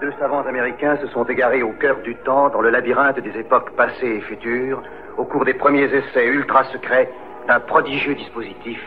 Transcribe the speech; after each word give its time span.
Deux 0.00 0.12
savants 0.20 0.46
américains 0.46 0.96
se 1.02 1.08
sont 1.08 1.24
égarés 1.24 1.64
au 1.64 1.72
cœur 1.72 1.96
du 2.04 2.14
temps, 2.24 2.50
dans 2.50 2.60
le 2.60 2.70
labyrinthe 2.70 3.18
des 3.18 3.36
époques 3.36 3.72
passées 3.76 4.18
et 4.18 4.20
futures, 4.20 4.80
au 5.16 5.24
cours 5.24 5.44
des 5.44 5.54
premiers 5.54 5.86
essais 5.92 6.24
ultra 6.24 6.62
secrets 6.72 7.10
d'un 7.48 7.58
prodigieux 7.58 8.14
dispositif, 8.14 8.78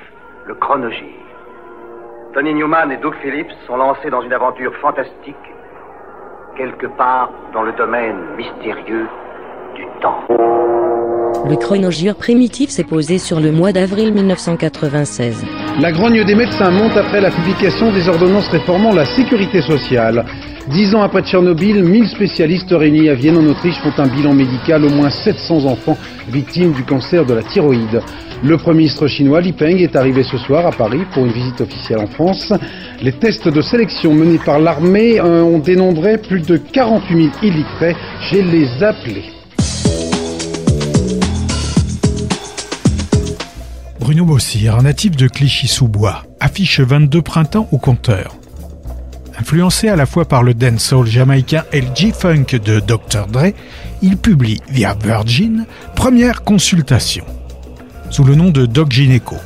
le 0.45 0.55
chronogire. 0.55 1.19
Tony 2.33 2.53
Newman 2.53 2.93
et 2.93 2.97
Doug 2.97 3.13
Phillips 3.21 3.51
sont 3.67 3.75
lancés 3.75 4.09
dans 4.09 4.21
une 4.21 4.31
aventure 4.31 4.73
fantastique, 4.77 5.35
quelque 6.55 6.87
part 6.87 7.29
dans 7.53 7.63
le 7.63 7.73
domaine 7.73 8.15
mystérieux 8.37 9.07
du 9.75 9.85
temps. 9.99 10.23
Le 11.49 11.57
chronogire 11.57 12.15
primitif 12.15 12.69
s'est 12.69 12.85
posé 12.85 13.17
sur 13.17 13.41
le 13.41 13.51
mois 13.51 13.73
d'avril 13.73 14.13
1996. 14.13 15.43
La 15.81 15.91
grogne 15.91 16.23
des 16.23 16.35
médecins 16.35 16.71
monte 16.71 16.95
après 16.95 17.19
la 17.19 17.31
publication 17.31 17.91
des 17.91 18.07
ordonnances 18.07 18.47
réformant 18.47 18.93
la 18.93 19.05
sécurité 19.05 19.61
sociale. 19.61 20.23
Dix 20.71 20.95
ans 20.95 21.01
après 21.01 21.21
Tchernobyl, 21.21 21.83
1000 21.83 22.07
spécialistes 22.07 22.71
réunis 22.71 23.09
à 23.09 23.13
Vienne 23.13 23.37
en 23.37 23.45
Autriche 23.45 23.75
font 23.79 23.91
un 23.97 24.07
bilan 24.07 24.33
médical, 24.33 24.85
au 24.85 24.89
moins 24.89 25.09
700 25.09 25.65
enfants 25.65 25.97
victimes 26.29 26.71
du 26.71 26.83
cancer 26.83 27.25
de 27.25 27.33
la 27.33 27.43
thyroïde. 27.43 28.01
Le 28.41 28.55
Premier 28.55 28.83
ministre 28.83 29.07
chinois 29.07 29.41
Li 29.41 29.51
Peng 29.51 29.75
est 29.79 29.97
arrivé 29.97 30.23
ce 30.23 30.37
soir 30.37 30.65
à 30.65 30.71
Paris 30.71 31.01
pour 31.13 31.25
une 31.25 31.33
visite 31.33 31.59
officielle 31.59 31.99
en 31.99 32.07
France. 32.07 32.53
Les 33.01 33.11
tests 33.11 33.49
de 33.49 33.61
sélection 33.61 34.13
menés 34.13 34.39
par 34.45 34.59
l'armée 34.59 35.19
euh, 35.19 35.43
ont 35.43 35.59
dénombré 35.59 36.17
plus 36.17 36.39
de 36.39 36.55
48 36.55 37.15
000 37.15 37.29
illettrés 37.43 37.95
chez 38.29 38.41
les 38.41 38.81
appelés. 38.81 39.25
Bruno 43.99 44.23
Bossir, 44.23 44.81
natif 44.81 45.17
de 45.17 45.27
Clichy-sous-Bois, 45.27 46.23
affiche 46.39 46.79
22 46.79 47.21
printemps 47.21 47.67
au 47.73 47.77
compteur. 47.77 48.40
Influencé 49.41 49.89
à 49.89 49.95
la 49.95 50.05
fois 50.05 50.25
par 50.25 50.43
le 50.43 50.53
dancehall 50.53 51.07
jamaïcain 51.07 51.63
et 51.73 51.81
le 51.81 51.87
G-Funk 51.95 52.59
de 52.63 52.79
Dr. 52.79 53.25
Dre, 53.27 53.53
il 54.03 54.15
publie 54.15 54.61
via 54.69 54.93
Virgin 54.93 55.65
Première 55.95 56.43
consultation, 56.43 57.25
sous 58.11 58.23
le 58.23 58.35
nom 58.35 58.51
de 58.51 58.67
Doc 58.67 58.91
Gineco. 58.91 59.37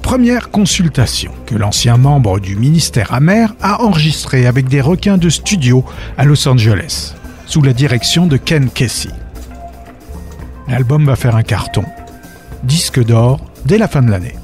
Première 0.00 0.52
consultation 0.52 1.32
que 1.44 1.56
l'ancien 1.56 1.96
membre 1.96 2.38
du 2.38 2.54
ministère 2.54 3.12
amer 3.12 3.52
a 3.60 3.82
enregistrée 3.82 4.46
avec 4.46 4.68
des 4.68 4.80
requins 4.80 5.18
de 5.18 5.28
studio 5.28 5.84
à 6.16 6.24
Los 6.24 6.46
Angeles, 6.46 7.14
sous 7.46 7.62
la 7.62 7.72
direction 7.72 8.28
de 8.28 8.36
Ken 8.36 8.70
Kesey. 8.70 9.10
L'album 10.68 11.04
va 11.04 11.16
faire 11.16 11.34
un 11.34 11.42
carton, 11.42 11.84
disque 12.62 13.04
d'or 13.04 13.40
dès 13.66 13.76
la 13.76 13.88
fin 13.88 14.02
de 14.02 14.10
l'année. 14.12 14.36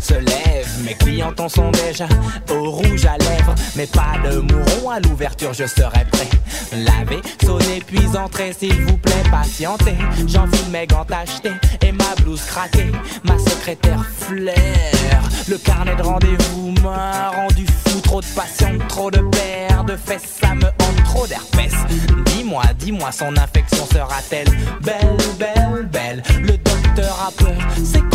Se 0.00 0.14
lève. 0.14 0.68
Mes 0.84 0.94
clients 0.94 1.32
sont 1.48 1.70
déjà 1.70 2.06
au 2.50 2.70
rouge 2.70 3.04
à 3.06 3.16
lèvres. 3.18 3.54
Mais 3.76 3.86
pas 3.86 4.14
de 4.24 4.38
mouron 4.38 4.90
à 4.90 5.00
l'ouverture, 5.00 5.52
je 5.52 5.66
serai 5.66 6.04
prêt. 6.10 6.28
Laver, 6.72 7.20
sonner, 7.44 7.82
puis 7.86 8.06
entrer, 8.16 8.52
s'il 8.52 8.84
vous 8.84 8.96
plaît, 8.96 9.22
patientez. 9.30 9.96
J'enfile 10.26 10.70
mes 10.70 10.86
gants 10.86 11.06
achetés 11.10 11.54
et 11.82 11.92
ma 11.92 12.14
blouse 12.22 12.42
craquée. 12.46 12.92
Ma 13.24 13.38
secrétaire 13.38 14.04
flaire. 14.18 15.22
Le 15.48 15.58
carnet 15.58 15.94
de 15.96 16.02
rendez-vous 16.02 16.74
m'a 16.82 17.30
rendu 17.30 17.66
fou. 17.66 18.00
Trop 18.00 18.20
de 18.20 18.26
patients, 18.26 18.78
trop 18.88 19.10
de 19.10 19.20
paires 19.30 19.84
de 19.84 19.96
fesses, 19.96 20.38
ça 20.40 20.54
me 20.54 20.66
hante 20.66 21.04
trop 21.04 21.26
d'herpès. 21.26 21.72
Dis-moi, 22.26 22.62
dis-moi, 22.78 23.12
son 23.12 23.36
infection 23.36 23.86
sera-t-elle 23.86 24.48
belle, 24.82 25.16
belle, 25.38 25.88
belle? 25.90 26.22
Le 26.40 26.56
docteur 26.56 27.28
a 27.28 27.30
peur, 27.32 27.56
c'est 27.84 28.13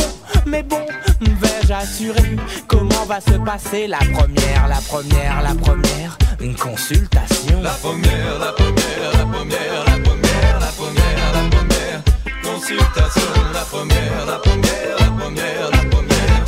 mais 0.49 0.63
bon, 0.63 0.85
vais-je 1.21 1.73
assurer 1.73 2.35
comment 2.67 3.05
va 3.05 3.21
se 3.21 3.37
passer 3.45 3.87
la 3.87 3.99
première, 3.99 4.67
la 4.67 4.81
première, 4.87 5.41
la 5.43 5.53
première 5.55 6.17
une 6.39 6.55
consultation 6.55 7.61
La 7.61 7.71
première, 7.71 8.39
la 8.39 8.51
première, 8.53 9.11
la 9.13 9.25
première, 9.25 9.83
la 9.85 9.97
première, 9.99 10.59
la 10.59 10.67
première, 10.67 11.33
la 11.33 11.49
première 11.49 12.03
consultation 12.43 13.31
La 13.53 13.61
première, 13.61 14.25
la 14.25 14.39
première, 14.39 14.97
la 14.99 15.11
première, 15.19 15.71
la 15.71 15.83
première 15.89 16.45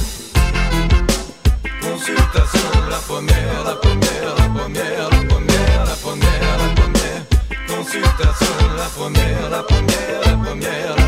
consultation 1.81 2.69
La 2.90 2.97
première, 2.97 3.63
la 3.66 3.75
première, 3.75 4.35
la 4.38 4.47
première, 4.47 5.09
la 5.09 5.19
première, 5.28 5.85
la 5.85 5.95
première, 5.95 6.57
la 6.57 6.69
première 6.75 7.22
consultation 7.67 8.56
La 8.78 8.85
première, 8.95 9.50
la 9.50 9.63
première, 9.63 10.22
la 10.25 10.38
première, 10.38 11.00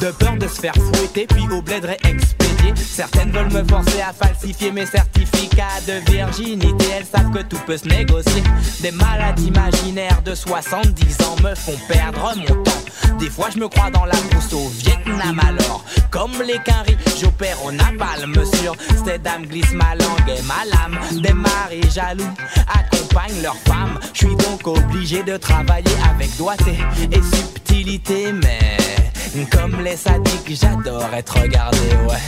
de 0.00 0.10
peur 0.12 0.36
de 0.36 0.48
se 0.48 0.60
faire 0.60 0.74
fouetter, 0.74 1.26
puis 1.26 1.46
au 1.50 1.60
bled 1.60 1.84
expédier. 2.04 2.74
Certaines 2.76 3.30
veulent 3.30 3.52
me 3.52 3.64
forcer 3.68 4.00
à 4.00 4.12
falsifier 4.12 4.72
mes 4.72 4.86
certificats 4.86 5.80
de 5.86 6.10
virginité. 6.10 6.84
Elles 6.96 7.04
savent 7.04 7.30
que 7.32 7.42
tout 7.42 7.58
peut 7.66 7.76
se 7.76 7.88
négocier. 7.88 8.42
Des 8.80 8.92
malades 8.92 9.40
imaginaires 9.40 10.22
de 10.24 10.34
70 10.34 11.20
ans 11.22 11.36
me 11.42 11.54
font 11.54 11.76
perdre 11.88 12.34
mon 12.36 12.62
temps. 12.62 13.18
Des 13.18 13.28
fois, 13.28 13.48
je 13.52 13.58
me 13.58 13.68
crois 13.68 13.90
dans 13.90 14.06
la 14.06 14.16
brousse 14.30 14.52
au 14.54 14.68
Vietnam 14.68 15.38
alors. 15.46 15.84
Comme 16.10 16.32
les 16.46 16.58
quinries, 16.64 16.96
j'opère 17.20 17.62
au 17.64 17.70
napalm 17.70 18.34
sur 18.34 18.74
ces 19.04 19.18
dames 19.18 19.46
glissent 19.46 19.72
ma 19.72 19.94
langue 19.94 20.28
et 20.28 20.42
ma 20.42 20.64
lame. 20.64 20.98
Des 21.20 21.34
maris 21.34 21.90
jaloux 21.90 22.24
accompagnent 22.66 23.42
leurs 23.42 23.56
femmes. 23.66 23.98
Je 24.14 24.26
suis 24.26 24.36
donc 24.36 24.66
obligé 24.66 25.22
de 25.22 25.36
travailler 25.36 25.94
avec 26.10 26.34
doigté 26.36 26.78
et 27.12 27.22
subtilité, 27.22 27.59
mais 27.84 29.46
comme 29.50 29.80
les 29.82 29.96
sadiques, 29.96 30.50
j'adore 30.60 31.08
être 31.14 31.40
regardé, 31.40 31.78
ouais. 32.08 32.18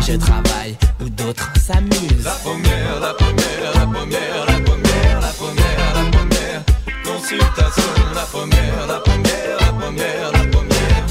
Je 0.00 0.14
travaille 0.16 0.76
où 1.00 1.08
d'autres 1.08 1.48
s'amusent. 1.58 2.24
La 2.24 2.32
première, 2.32 3.00
la 3.00 3.14
première, 3.14 3.72
la 3.74 3.86
première, 3.86 4.46
la 4.46 4.60
première, 4.60 5.20
la 5.20 5.28
première, 5.28 5.94
la 5.94 6.10
première 6.10 6.62
consultation. 7.04 7.82
La 8.14 8.22
première, 8.22 8.86
la 8.88 8.98
première, 8.98 9.56
la 9.60 9.72
première, 9.72 10.32
la 10.32 10.44
première 10.50 11.06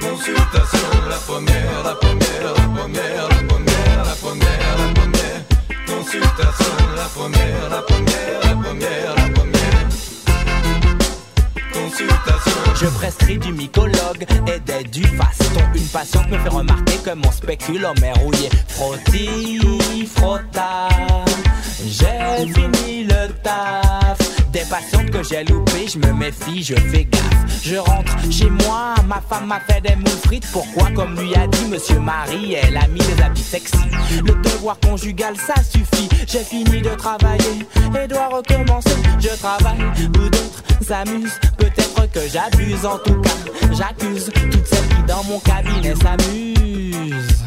consultation. 0.00 0.88
La 1.08 1.16
première, 1.16 1.82
la 1.84 1.94
première, 1.94 2.15
et 14.22 14.60
des 14.60 14.84
du 14.88 15.04
faston. 15.04 15.60
Une 15.74 15.86
patiente 15.88 16.30
me 16.30 16.38
fait 16.38 16.48
remarquer 16.48 16.96
que 17.04 17.14
mon 17.14 17.30
spéculum 17.30 17.96
est 18.02 18.12
rouillé. 18.18 18.48
Frotti, 18.68 20.06
frotta, 20.14 20.88
j'ai 21.84 22.52
fini 22.52 23.04
le 23.04 23.32
taf. 23.42 24.18
Des 24.52 24.64
patientes 24.70 25.10
que 25.10 25.22
j'ai 25.22 25.44
loupées, 25.44 25.86
je 25.88 25.98
me 25.98 26.12
méfie, 26.12 26.62
je 26.62 26.74
fais 26.74 27.04
gaffe. 27.04 27.62
Je 27.62 27.76
rentre 27.76 28.16
chez 28.30 28.48
moi, 28.48 28.94
ma 29.06 29.20
femme 29.20 29.46
m'a 29.46 29.60
fait 29.60 29.80
des 29.80 29.96
moules 29.96 30.20
frites. 30.24 30.46
Pourquoi, 30.52 30.90
comme 30.92 31.18
lui 31.20 31.34
a 31.34 31.46
dit 31.46 31.66
Monsieur 31.68 31.98
Marie, 31.98 32.54
elle 32.54 32.76
a 32.76 32.86
mis 32.88 33.00
des 33.00 33.22
habits 33.22 33.42
sexy? 33.42 33.76
Le 34.24 34.34
devoir 34.42 34.78
conjugal, 34.80 35.34
ça 35.36 35.54
suffit. 35.62 36.08
J'ai 36.26 36.44
fini 36.44 36.80
de 36.80 36.90
travailler 36.90 37.66
et 38.02 38.06
dois 38.06 38.28
recommencer. 38.28 38.96
Je 39.18 39.36
travaille 39.36 39.82
ou 40.00 40.28
d'autres 40.28 40.62
s'amusent. 40.80 41.38
Peut-être 41.58 41.75
que 42.16 42.28
j'abuse, 42.28 42.86
en 42.86 42.96
tout 42.96 43.20
cas, 43.20 43.36
j'accuse 43.72 44.30
toutes 44.32 44.66
celles 44.66 44.88
qui 44.88 45.02
dans 45.06 45.22
mon 45.24 45.38
cabinet 45.40 45.94
s'amusent. 45.96 47.44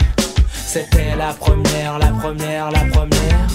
C'était 0.53 1.16
la 1.16 1.33
première, 1.33 1.98
la 1.98 2.12
première, 2.12 2.69
la 2.69 2.81
première. 2.81 3.48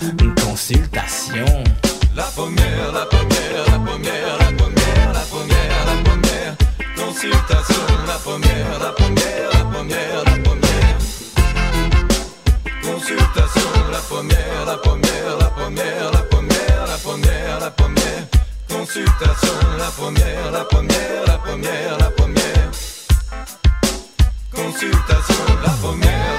Une 0.00 0.34
consultation. 0.36 1.44
La 2.16 2.22
première, 2.22 2.92
la 2.94 3.04
première, 3.04 3.64
la 3.66 3.78
première, 3.78 4.38
la 4.38 4.50
première, 4.56 5.12
la 5.12 5.20
première, 5.20 5.84
la 5.86 5.96
première 6.08 6.56
consultation. 6.96 7.84
La 8.06 8.14
première, 8.14 8.78
la 8.80 8.92
première, 8.92 9.50
la 9.52 9.64
première, 9.70 10.24
la 10.24 10.36
première 10.46 10.96
consultation. 12.82 13.70
La 13.92 13.98
première, 13.98 14.64
la 14.66 14.76
première, 14.78 15.36
la 15.38 15.50
première, 15.50 16.10
la 16.10 16.20
première, 16.20 16.86
la 16.86 16.96
première, 16.96 17.60
la 17.60 17.70
première 17.70 18.37
consultation. 18.78 19.58
La 19.78 19.90
première, 19.90 20.50
la 20.52 20.64
première, 20.64 21.24
la 21.26 21.38
première, 21.38 21.98
la 21.98 22.10
première 22.10 22.70
consultation. 24.54 25.44
La 25.64 25.70
première, 25.82 26.37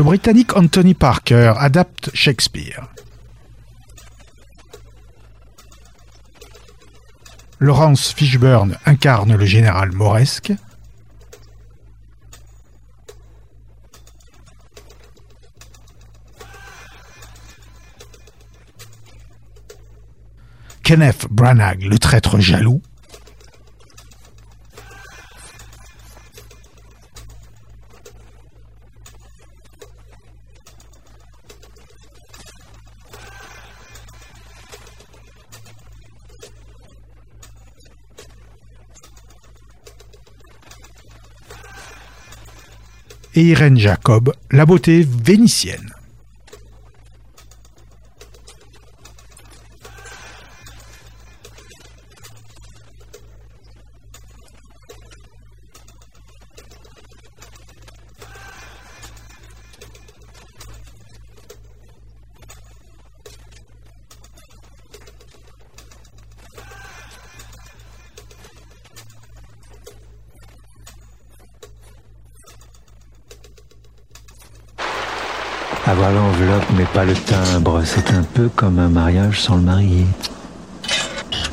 le 0.00 0.04
Britannique 0.04 0.56
Anthony 0.56 0.94
Parker 0.94 1.52
adapte 1.58 2.08
Shakespeare. 2.14 2.88
Laurence 7.58 8.14
Fishburne 8.14 8.78
incarne 8.86 9.36
le 9.36 9.44
général 9.44 9.92
Mauresque. 9.92 10.54
Kenneth 20.82 21.26
Branagh, 21.30 21.82
le 21.82 21.98
traître 21.98 22.40
jaloux. 22.40 22.80
Et 43.40 43.44
Irène 43.44 43.78
Jacob, 43.78 44.32
la 44.50 44.66
beauté 44.66 45.06
vénitienne. 45.24 45.89
Comme 78.60 78.78
un 78.78 78.90
mariage 78.90 79.40
sans 79.40 79.56
le 79.56 79.62
marié. 79.62 80.04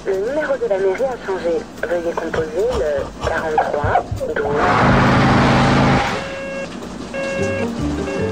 Le 0.05 0.11
numéro 0.11 0.57
de 0.57 0.67
la 0.67 0.77
mairie 0.77 1.05
a 1.05 1.15
changé. 1.25 1.55
Veuillez 1.81 2.11
composer 2.13 2.67
le 2.73 3.05
43 3.25 4.05
12. 4.35 4.45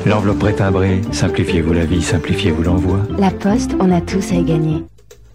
L'enveloppe 0.06 0.40
prétimbrée, 0.40 1.02
simplifiez-vous 1.14 1.72
la 1.72 1.86
vie, 1.86 2.02
simplifiez-vous 2.02 2.64
l'envoi. 2.64 3.00
La 3.18 3.32
Poste, 3.32 3.72
on 3.80 3.90
a 3.94 4.02
tous 4.02 4.34
à 4.34 4.36
y 4.36 4.44
gagner. 4.44 4.84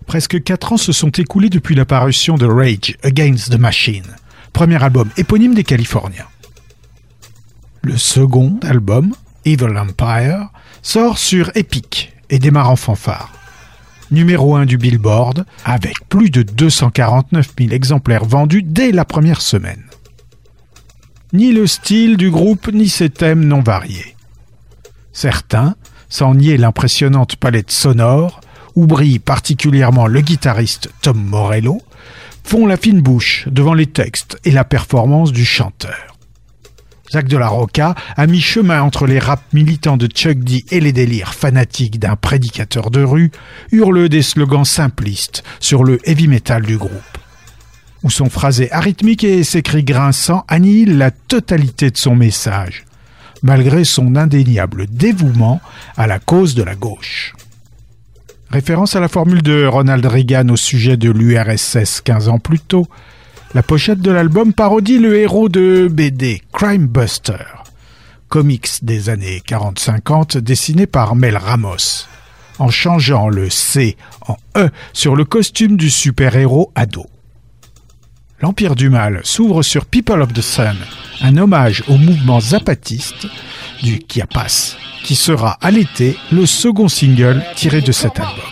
Presque 0.07 0.43
quatre 0.43 0.75
ans 0.75 0.77
se 0.77 0.93
sont 0.93 1.09
écoulés 1.09 1.49
depuis 1.49 1.75
l'apparition 1.75 2.35
de 2.35 2.45
Rage 2.45 2.99
Against 3.03 3.51
the 3.51 3.59
Machine, 3.59 4.17
premier 4.53 4.85
album 4.85 5.09
éponyme 5.17 5.55
des 5.55 5.65
Californiens. 5.65 6.29
Le 7.81 7.97
second 7.97 8.61
album, 8.65 9.15
Evil 9.47 9.79
Empire, 9.79 10.51
sort 10.83 11.17
sur 11.17 11.51
Epic 11.55 12.10
et 12.31 12.39
démarre 12.39 12.71
en 12.71 12.77
fanfare. 12.77 13.33
Numéro 14.11 14.57
1 14.57 14.65
du 14.65 14.77
Billboard, 14.77 15.45
avec 15.65 16.09
plus 16.09 16.31
de 16.31 16.43
249 16.43 17.51
000 17.59 17.73
exemplaires 17.73 18.25
vendus 18.25 18.63
dès 18.63 18.91
la 18.91 19.05
première 19.05 19.41
semaine. 19.41 19.85
Ni 21.33 21.53
le 21.53 21.67
style 21.67 22.17
du 22.17 22.31
groupe 22.31 22.73
ni 22.73 22.89
ses 22.89 23.11
thèmes 23.11 23.45
n'ont 23.45 23.61
varié. 23.61 24.17
Certains, 25.13 25.77
sans 26.09 26.35
nier 26.35 26.57
l'impressionnante 26.57 27.37
palette 27.37 27.71
sonore, 27.71 28.41
où 28.75 28.87
brille 28.87 29.21
particulièrement 29.21 30.07
le 30.07 30.23
guitariste 30.23 30.91
Tom 31.03 31.23
Morello, 31.23 31.81
font 32.43 32.67
la 32.67 32.77
fine 32.77 33.01
bouche 33.01 33.47
devant 33.49 33.75
les 33.75 33.87
textes 33.87 34.39
et 34.45 34.51
la 34.51 34.65
performance 34.65 35.31
du 35.31 35.45
chanteur. 35.45 36.10
Jacques 37.11 37.29
de 37.29 37.37
la 37.37 37.49
Rocca 37.49 37.97
a 38.17 38.27
mis 38.29 38.41
chemin 38.41 38.83
entre 38.83 39.07
les 39.07 39.19
raps 39.19 39.43
militants 39.53 39.97
de 39.97 40.07
Chuck 40.07 40.39
D 40.39 40.65
et 40.71 40.79
les 40.79 40.93
délires 40.93 41.35
fanatiques 41.35 41.99
d'un 41.99 42.15
prédicateur 42.15 42.93
de 42.93 43.03
rue, 43.03 43.33
hurle 43.73 44.09
des 44.09 44.23
slogans 44.23 44.65
simplistes 44.65 45.43
sur 45.59 45.83
le 45.83 45.99
heavy 46.09 46.29
metal 46.29 46.63
du 46.63 46.79
groupe. 46.79 47.19
Où 48.05 48.11
son 48.11 48.31
phrasé 48.31 48.71
arythmique 48.71 49.25
et 49.25 49.43
ses 49.43 49.63
cris 49.63 49.83
grinçants 49.83 50.45
annihilent 50.47 50.99
la 50.99 51.11
totalité 51.11 51.91
de 51.91 51.97
son 51.97 52.15
message, 52.15 52.85
malgré 53.43 53.83
son 53.83 54.15
indéniable 54.15 54.87
dévouement 54.87 55.61
à 55.97 56.07
la 56.07 56.21
cause 56.21 56.55
de 56.55 56.63
la 56.63 56.77
gauche. 56.77 57.35
Référence 58.51 58.95
à 58.95 59.01
la 59.01 59.09
formule 59.09 59.43
de 59.43 59.67
Ronald 59.67 60.07
Reagan 60.07 60.49
au 60.49 60.57
sujet 60.57 60.97
de 60.97 61.11
l'URSS 61.11 62.03
15 62.03 62.29
ans 62.29 62.39
plus 62.39 62.61
tôt, 62.61 62.87
la 63.55 63.63
pochette 63.63 64.01
de 64.01 64.11
l'album 64.11 64.53
parodie 64.53 64.99
le 64.99 65.19
héros 65.19 65.49
de 65.49 65.89
BD 65.91 66.43
Crime 66.53 66.87
Buster, 66.87 67.45
comics 68.29 68.69
des 68.83 69.09
années 69.09 69.43
40-50 69.47 70.39
dessiné 70.39 70.87
par 70.87 71.17
Mel 71.17 71.37
Ramos, 71.37 72.07
en 72.59 72.71
changeant 72.71 73.29
le 73.29 73.51
C 73.51 73.97
en 74.29 74.37
E 74.57 74.71
sur 74.93 75.17
le 75.17 75.25
costume 75.25 75.77
du 75.77 75.91
super-héros 75.91 76.71
ado. 76.77 77.07
L'Empire 78.41 78.77
du 78.77 78.89
Mal 78.89 79.21
s'ouvre 79.25 79.63
sur 79.63 79.85
People 79.85 80.23
of 80.23 80.33
the 80.33 80.41
Sun, 80.41 80.77
un 81.21 81.37
hommage 81.37 81.83
au 81.89 81.97
mouvement 81.97 82.41
zapatiste 82.41 83.27
du 83.83 84.01
Chiapas, 84.09 84.77
qui 85.03 85.17
sera 85.17 85.59
à 85.61 85.71
l'été 85.71 86.17
le 86.31 86.47
second 86.47 86.89
single 86.89 87.43
tiré 87.57 87.81
de 87.81 87.93
cet 87.93 88.21
album. 88.21 88.50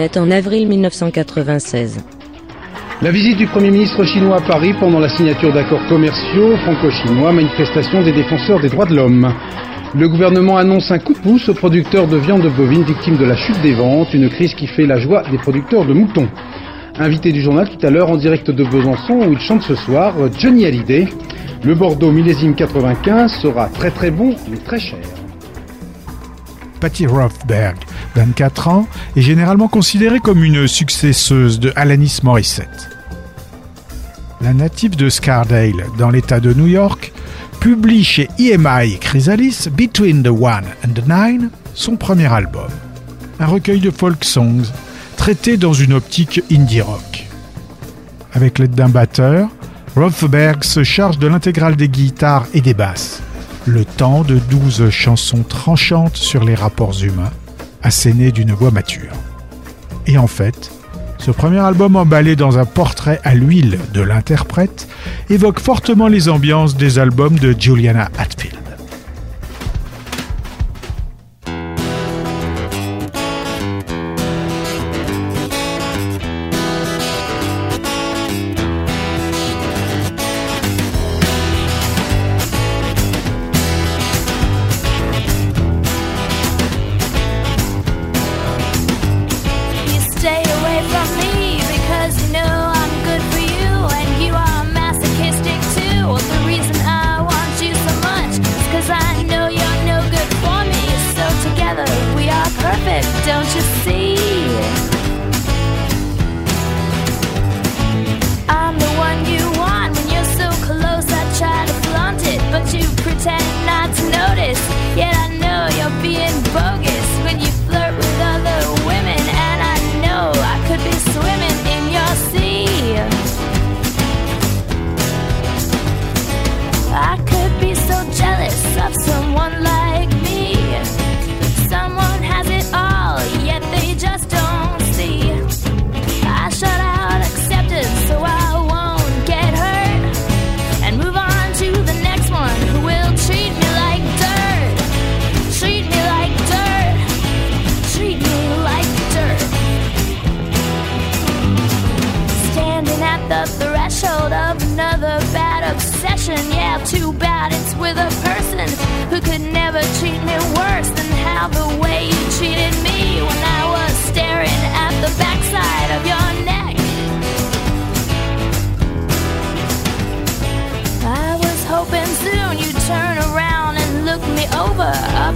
En 0.00 0.30
avril 0.30 0.66
1996. 0.66 2.02
La 3.02 3.10
visite 3.10 3.36
du 3.36 3.46
Premier 3.46 3.70
ministre 3.70 4.02
chinois 4.04 4.38
à 4.38 4.40
Paris 4.40 4.72
pendant 4.80 4.98
la 4.98 5.10
signature 5.10 5.52
d'accords 5.52 5.86
commerciaux 5.88 6.56
franco-chinois, 6.56 7.32
manifestation 7.32 8.02
des 8.02 8.12
défenseurs 8.12 8.60
des 8.60 8.70
droits 8.70 8.86
de 8.86 8.96
l'homme. 8.96 9.30
Le 9.94 10.08
gouvernement 10.08 10.56
annonce 10.56 10.90
un 10.90 10.98
coup 10.98 11.12
de 11.12 11.18
pouce 11.18 11.50
aux 11.50 11.54
producteurs 11.54 12.06
de 12.06 12.16
viande 12.16 12.50
bovine 12.56 12.82
victimes 12.82 13.18
de 13.18 13.26
la 13.26 13.36
chute 13.36 13.60
des 13.60 13.74
ventes, 13.74 14.14
une 14.14 14.30
crise 14.30 14.54
qui 14.54 14.66
fait 14.68 14.86
la 14.86 14.98
joie 14.98 15.22
des 15.30 15.36
producteurs 15.36 15.84
de 15.84 15.92
moutons. 15.92 16.28
Invité 16.98 17.30
du 17.30 17.42
journal 17.42 17.68
tout 17.68 17.86
à 17.86 17.90
l'heure 17.90 18.08
en 18.08 18.16
direct 18.16 18.50
de 18.50 18.64
Besançon 18.64 19.18
où 19.28 19.32
il 19.32 19.38
chante 19.38 19.62
ce 19.62 19.74
soir 19.74 20.14
Johnny 20.38 20.64
Hallyday. 20.64 21.08
Le 21.62 21.74
Bordeaux 21.74 22.10
millésime 22.10 22.54
95 22.54 23.32
sera 23.42 23.68
très 23.68 23.90
très 23.90 24.10
bon 24.10 24.34
mais 24.50 24.56
très 24.56 24.78
cher. 24.78 25.00
Patty 26.80 27.06
Rothberg, 27.06 27.76
24 28.16 28.68
ans, 28.68 28.88
est 29.16 29.22
généralement 29.22 29.68
considérée 29.68 30.20
comme 30.20 30.42
une 30.42 30.66
successeuse 30.66 31.60
de 31.60 31.72
Alanis 31.76 32.20
Morissette. 32.22 32.88
La 34.40 34.54
native 34.54 34.96
de 34.96 35.10
Scardale, 35.10 35.84
dans 35.98 36.10
l'État 36.10 36.40
de 36.40 36.54
New 36.54 36.66
York, 36.66 37.12
publie 37.60 38.02
chez 38.02 38.28
EMI 38.38 38.98
Chrysalis 38.98 39.68
Between 39.70 40.22
the 40.22 40.28
One 40.28 40.64
and 40.84 40.94
the 40.94 41.06
Nine 41.06 41.50
son 41.74 41.96
premier 41.96 42.32
album, 42.32 42.70
un 43.38 43.46
recueil 43.46 43.80
de 43.80 43.90
folk 43.90 44.24
songs 44.24 44.72
traité 45.16 45.58
dans 45.58 45.74
une 45.74 45.92
optique 45.92 46.42
indie 46.50 46.80
rock. 46.80 47.26
Avec 48.32 48.58
l'aide 48.58 48.74
d'un 48.74 48.88
batteur, 48.88 49.48
Rothberg 49.94 50.64
se 50.64 50.82
charge 50.82 51.18
de 51.18 51.26
l'intégrale 51.26 51.76
des 51.76 51.88
guitares 51.88 52.46
et 52.54 52.62
des 52.62 52.74
basses, 52.74 53.22
le 53.70 53.84
temps 53.84 54.22
de 54.22 54.38
douze 54.38 54.90
chansons 54.90 55.44
tranchantes 55.44 56.16
sur 56.16 56.44
les 56.44 56.56
rapports 56.56 57.02
humains, 57.02 57.30
assénées 57.82 58.32
d'une 58.32 58.52
voix 58.52 58.72
mature. 58.72 59.12
Et 60.06 60.18
en 60.18 60.26
fait, 60.26 60.72
ce 61.18 61.30
premier 61.30 61.60
album 61.60 61.94
emballé 61.94 62.34
dans 62.34 62.58
un 62.58 62.64
portrait 62.64 63.20
à 63.22 63.34
l'huile 63.34 63.78
de 63.94 64.00
l'interprète 64.02 64.88
évoque 65.28 65.60
fortement 65.60 66.08
les 66.08 66.28
ambiances 66.28 66.76
des 66.76 66.98
albums 66.98 67.38
de 67.38 67.54
Juliana 67.56 68.10
Hatfield. 68.18 68.69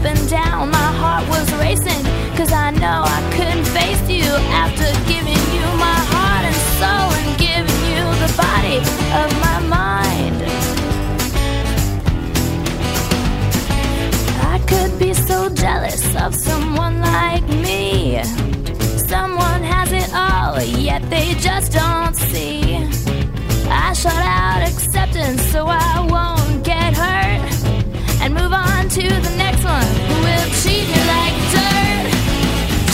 And 0.04 0.28
down. 0.28 0.70
My 0.70 0.90
heart 1.00 1.28
was 1.28 1.52
racing, 1.54 2.04
cause 2.36 2.52
I 2.52 2.70
know 2.70 3.02
I 3.06 3.20
couldn't 3.36 3.64
face 3.64 4.04
you 4.08 4.28
after 4.62 4.86
giving 5.08 5.42
you 5.56 5.66
my 5.78 6.00
heart 6.12 6.44
and 6.50 6.60
soul 6.78 7.08
and 7.20 7.30
giving 7.38 7.82
you 7.92 8.04
the 8.24 8.30
body 8.36 8.78
of 9.22 9.28
my 9.46 9.58
mind. 9.78 10.38
I 14.52 14.58
could 14.66 14.98
be 14.98 15.14
so 15.14 15.48
jealous 15.48 16.04
of 16.16 16.34
someone 16.34 17.00
like 17.00 17.46
me. 17.48 18.22
Someone 19.12 19.62
has 19.62 19.92
it 19.92 20.10
all, 20.14 20.60
yet 20.62 21.02
they 21.10 21.34
just 21.34 21.72
don't 21.72 22.14
see. 22.16 22.76
I 23.68 23.92
shut 23.94 24.12
out 24.14 24.62
acceptance 24.68 25.42
so 25.52 25.66
I 25.66 26.06
won't 26.10 26.43
to 28.94 29.02
the 29.02 29.34
next 29.36 29.64
one 29.64 29.82
who 30.06 30.14
will 30.22 30.48
treat 30.62 30.86
me 30.86 31.00
like 31.14 31.34
dirt. 31.50 32.06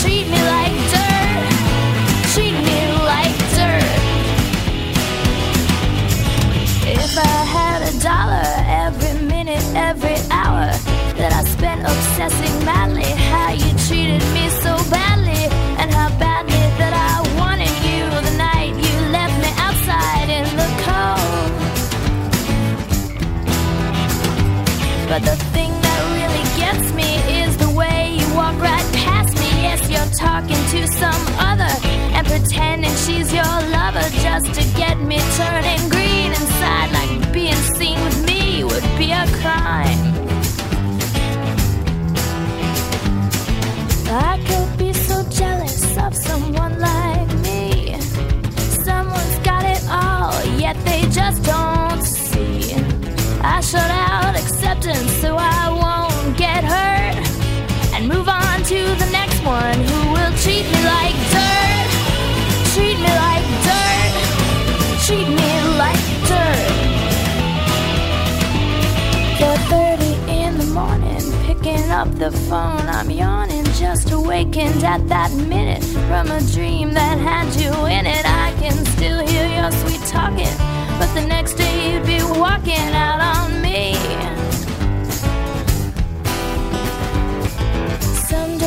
Treat 0.00 0.26
me 0.32 0.40
like 0.56 0.72
dirt. 0.94 1.50
Treat 2.32 2.56
me 2.68 2.78
like 3.04 3.36
dirt. 3.52 3.84
If 6.88 7.18
I 7.18 7.36
had 7.56 7.80
a 7.82 7.92
dollar 8.00 8.48
every 8.86 9.26
minute, 9.26 9.62
every 9.76 10.16
hour 10.30 10.72
that 11.18 11.34
I 11.34 11.44
spent 11.44 11.82
obsessing 11.82 12.64
madly 12.64 13.04
how 13.28 13.52
you 13.52 13.70
treated 13.86 14.22
me 14.32 14.48
so 14.64 14.78
badly 14.88 15.49
talking 30.20 30.62
to 30.74 30.86
some 30.86 31.22
other 31.50 31.72
and 32.16 32.26
pretending 32.26 32.94
she's 33.04 33.32
your 33.32 33.54
lover 33.76 34.06
just 34.26 34.48
to 34.56 34.62
get 34.76 34.98
me 35.00 35.18
turning 35.40 35.82
green 35.88 36.30
inside. 36.38 36.90
Like 36.92 37.32
being 37.32 37.62
seen 37.78 37.98
with 38.04 38.18
me 38.26 38.62
would 38.62 38.88
be 38.98 39.12
a 39.12 39.24
crime. 39.40 40.00
I 44.12 44.32
could 44.48 44.70
be 44.78 44.92
so 44.92 45.16
jealous 45.30 45.96
of 45.96 46.14
someone 46.14 46.78
like 46.78 47.30
me. 47.46 47.98
Someone's 48.84 49.38
got 49.50 49.64
it 49.64 49.82
all, 49.88 50.36
yet 50.64 50.76
they 50.84 51.02
just 51.18 51.42
don't 51.44 52.02
see. 52.02 52.74
I 53.42 53.60
shut 53.62 53.90
out 53.90 54.36
acceptance 54.36 55.12
so 55.22 55.36
I 55.38 55.62
won't 55.82 56.36
get 56.36 56.62
hurt 56.62 57.16
and 57.94 58.06
move 58.06 58.28
on 58.28 58.62
to 58.64 58.80
the 59.02 59.08
next 59.12 59.29
one 59.44 59.74
who 59.74 60.12
will 60.12 60.32
treat 60.38 60.64
me 60.64 60.80
like 60.84 61.16
dirt. 61.34 61.90
Treat 62.72 62.98
me 62.98 63.12
like 63.24 63.46
dirt. 63.66 64.12
Treat 65.04 65.28
me 65.28 65.52
like 65.82 66.02
dirt. 66.28 66.70
4:30 69.38 70.12
in 70.28 70.58
the 70.58 70.66
morning, 70.66 71.24
picking 71.46 71.90
up 71.90 72.08
the 72.18 72.30
phone. 72.48 72.86
I'm 72.88 73.10
yawning, 73.10 73.64
just 73.78 74.10
awakened 74.10 74.84
at 74.84 75.08
that 75.08 75.32
minute 75.32 75.84
from 76.08 76.30
a 76.30 76.40
dream 76.52 76.92
that 76.94 77.18
had 77.18 77.48
you 77.60 77.72
in 77.86 78.06
it. 78.06 78.24
I 78.26 78.52
can 78.60 78.76
still 78.94 79.26
hear 79.26 79.46
your 79.58 79.70
sweet 79.80 80.02
talking, 80.08 80.56
but 80.98 81.12
the 81.14 81.24
next 81.26 81.54
day 81.54 81.94
you'd 81.94 82.06
be 82.06 82.22
walking 82.38 82.90
out 82.94 83.20
on 83.20 83.62
me. 83.62 83.96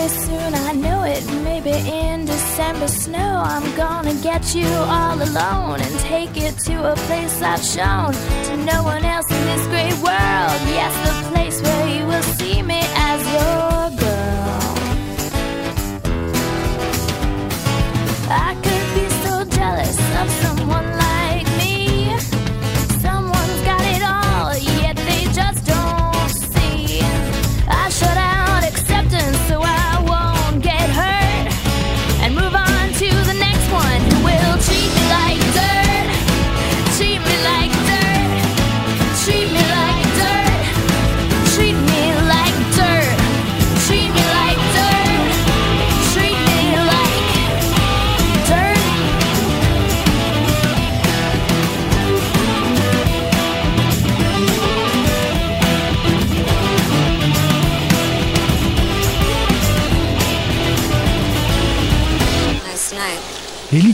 Soon, 0.10 0.54
I 0.54 0.74
know 0.74 1.04
it, 1.04 1.24
maybe 1.46 1.72
in 1.72 2.26
December 2.26 2.90
snow. 2.90 3.42
I'm 3.46 3.74
gonna 3.78 4.14
get 4.16 4.54
you 4.54 4.68
all 4.68 5.16
alone 5.16 5.80
and 5.80 6.00
take 6.02 6.36
it 6.36 6.58
to 6.66 6.92
a 6.92 6.96
place 7.08 7.42
I've 7.42 7.64
shown 7.64 8.12
to 8.48 8.58
no 8.66 8.84
one 8.84 9.06
else 9.06 9.26
in 9.32 9.46
this 9.46 9.66
great 9.68 9.96
world. 10.04 10.60
Yes, 10.76 10.94
the 11.08 11.30
place 11.32 11.62
where 11.62 11.88
you 11.88 12.06
will 12.06 12.22
see 12.38 12.53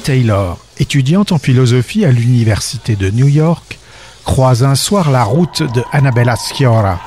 Taylor, 0.10 0.58
étudiante 0.80 1.32
en 1.32 1.38
philosophie 1.38 2.04
à 2.04 2.12
l'université 2.12 2.96
de 2.96 3.12
New 3.12 3.28
York, 3.28 3.78
croise 4.26 4.64
un 4.64 4.74
soir 4.74 5.12
la 5.12 5.24
route 5.24 5.62
de 5.62 5.84
Annabella 5.92 6.36
Sciorra, 6.36 7.00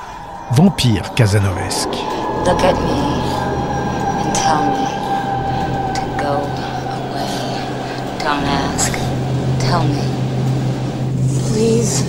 vampire 0.53 1.13
casanovesque. 1.17 1.89
look 2.47 2.63
at 2.63 2.75
me 2.75 3.03
and 4.23 4.33
tell 4.33 4.63
me 4.71 4.87
to 5.97 6.03
go 6.17 6.47
away. 6.95 7.27
Don't 8.21 8.47
ask. 8.47 8.93
Tell 9.59 9.83
me. 9.83 10.07
Please. 11.51 12.05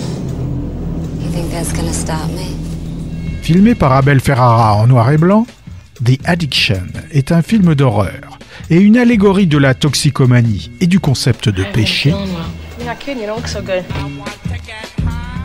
You 1.20 1.28
think 1.32 1.50
that's 1.50 1.72
gonna 1.72 1.92
stop 1.92 2.28
me? 2.28 2.54
Filmé 3.42 3.74
par 3.74 3.90
Abel 3.94 4.20
Ferrara 4.20 4.76
en 4.76 4.86
noir 4.86 5.10
et 5.10 5.18
blanc, 5.18 5.44
The 6.04 6.20
Addiction 6.24 6.86
est 7.10 7.32
un 7.32 7.42
film 7.42 7.74
d'horreur 7.74 8.33
et 8.70 8.76
une 8.76 8.96
allégorie 8.96 9.46
de 9.46 9.58
la 9.58 9.74
toxicomanie 9.74 10.70
et 10.80 10.86
du 10.86 11.00
concept 11.00 11.48
de 11.48 11.64
péché 11.64 12.14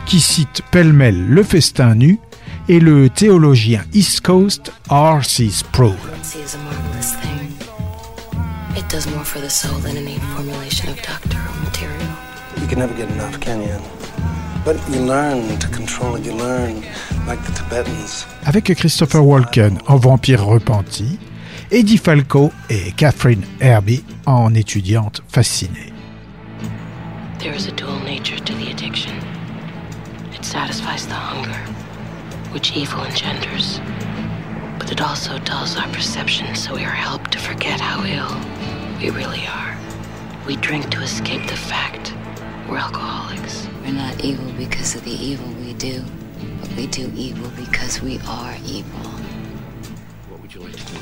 qui 0.06 0.20
cite 0.20 0.62
pêle-mêle 0.70 1.26
le 1.26 1.42
festin 1.42 1.94
nu 1.94 2.18
et 2.68 2.80
le 2.80 3.08
théologien 3.08 3.82
East 3.94 4.20
Coast 4.20 4.72
R.C. 4.90 5.48
Sproul. 5.50 5.94
Pregnancy 5.96 6.38
is 6.38 6.54
a 6.54 6.58
marvelous 6.58 7.14
thing. 7.20 7.40
It 8.76 8.88
does 8.90 9.06
more 9.08 9.24
for 9.24 9.40
the 9.40 9.50
soul 9.50 9.78
than 9.80 9.96
any 9.96 10.18
formulation 10.34 10.88
of 10.88 10.96
doctoral 10.96 11.54
material. 11.64 12.08
You 12.60 12.66
can 12.68 12.78
never 12.78 12.94
get 12.94 13.08
enough, 13.10 13.38
can 13.40 13.60
you? 13.62 13.78
But 14.64 14.76
you 14.92 15.00
learn 15.04 15.58
to 15.58 15.68
control 15.68 16.16
it. 16.16 16.24
You 16.24 16.32
learn, 16.34 16.82
like 17.26 17.42
the 17.44 17.52
Tibetans. 17.52 18.26
avec 18.44 18.72
Christopher 18.76 19.20
Walken 19.24 19.78
en 19.86 19.96
vampire 19.96 20.44
repenti, 20.44 21.18
Eddie 21.72 21.98
Falco 21.98 22.50
et 22.68 22.90
Catherine 22.96 23.44
Herbie 23.60 24.04
en 24.26 24.54
étudiante 24.54 25.22
fascinée. 25.28 25.92
There 27.38 27.54
is 27.54 27.68
a 27.68 27.72
dual 27.72 28.00
nature 28.00 28.40
to 28.40 28.52
the 28.54 28.72
addiction. 28.72 29.16
It 30.34 30.44
satisfies 30.44 31.06
the 31.06 31.14
hunger, 31.14 31.60
which 32.52 32.76
evil 32.76 33.04
engenders. 33.04 33.80
But 34.80 34.90
it 34.90 35.00
also 35.00 35.38
dulls 35.44 35.76
our 35.76 35.86
perception 35.92 36.56
so 36.56 36.74
we 36.74 36.82
are 36.82 36.90
helped 36.90 37.30
to 37.32 37.38
forget 37.38 37.78
how 37.80 38.04
ill 38.04 38.34
we 39.00 39.10
really 39.10 39.46
are. 39.46 39.76
We 40.48 40.56
drink 40.56 40.90
to 40.90 41.00
escape 41.02 41.46
the 41.46 41.54
fact 41.54 42.12
we're 42.68 42.78
alcoholics. 42.78 43.68
We're 43.84 43.92
not 43.92 44.24
evil 44.24 44.52
because 44.58 44.96
of 44.96 45.04
the 45.04 45.12
evil 45.12 45.46
we 45.64 45.74
do, 45.74 46.02
but 46.60 46.74
we 46.74 46.88
do 46.88 47.12
evil 47.14 47.48
because 47.56 48.02
we 48.02 48.18
are 48.26 48.56
evil. 48.66 49.20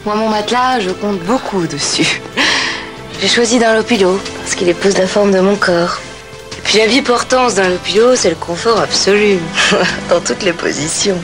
Moi, 0.09 0.17
mon 0.17 0.31
matelas, 0.31 0.81
je 0.81 0.89
compte 0.89 1.19
beaucoup 1.25 1.67
dessus. 1.67 2.23
J'ai 3.21 3.29
choisi 3.29 3.59
d'un 3.59 3.75
lopilo 3.75 4.19
parce 4.39 4.55
qu'il 4.55 4.67
épouse 4.67 4.97
la 4.97 5.07
forme 5.07 5.33
de 5.33 5.41
mon 5.41 5.55
corps. 5.55 6.01
Et 6.57 6.61
puis 6.63 6.79
la 6.79 6.87
biportance 6.87 7.57
d'un 7.57 7.69
lopilo, 7.69 8.17
c'est 8.17 8.31
le 8.31 8.35
confort 8.37 8.81
absolu, 8.81 9.37
dans 10.09 10.21
toutes 10.21 10.45
les 10.45 10.55
positions. 10.55 11.19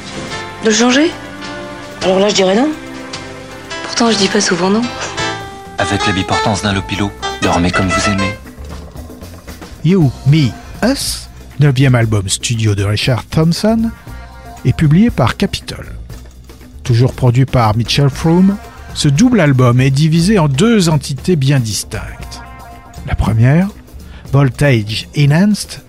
De 0.64 0.68
le 0.68 0.74
changer? 0.74 1.10
Alors 2.02 2.18
là, 2.18 2.28
je 2.28 2.34
dirais 2.34 2.54
non. 2.54 2.68
Pourtant, 3.84 4.10
je 4.10 4.18
dis 4.18 4.28
pas 4.28 4.42
souvent 4.42 4.68
non. 4.68 4.82
Avec 5.78 6.06
la 6.06 6.12
biportance 6.12 6.60
d'un 6.60 6.74
lopilo, 6.74 7.10
dormez 7.40 7.70
comme 7.70 7.88
vous 7.88 8.10
aimez. 8.10 8.34
You, 9.82 10.12
Me, 10.26 10.50
Us, 10.86 11.30
neuvième 11.58 11.94
album 11.94 12.28
studio 12.28 12.74
de 12.74 12.84
Richard 12.84 13.24
Thompson, 13.30 13.90
est 14.66 14.76
publié 14.76 15.08
par 15.08 15.38
Capitol. 15.38 15.86
Toujours 16.82 17.14
produit 17.14 17.46
par 17.46 17.74
Mitchell 17.78 18.10
Froome, 18.10 18.58
ce 18.94 19.08
double 19.08 19.40
album 19.40 19.80
est 19.80 19.90
divisé 19.90 20.38
en 20.38 20.48
deux 20.48 20.88
entités 20.88 21.36
bien 21.36 21.58
distinctes. 21.58 22.42
La 23.06 23.14
première, 23.14 23.68
Voltage 24.32 25.08
Enhanced, 25.16 25.80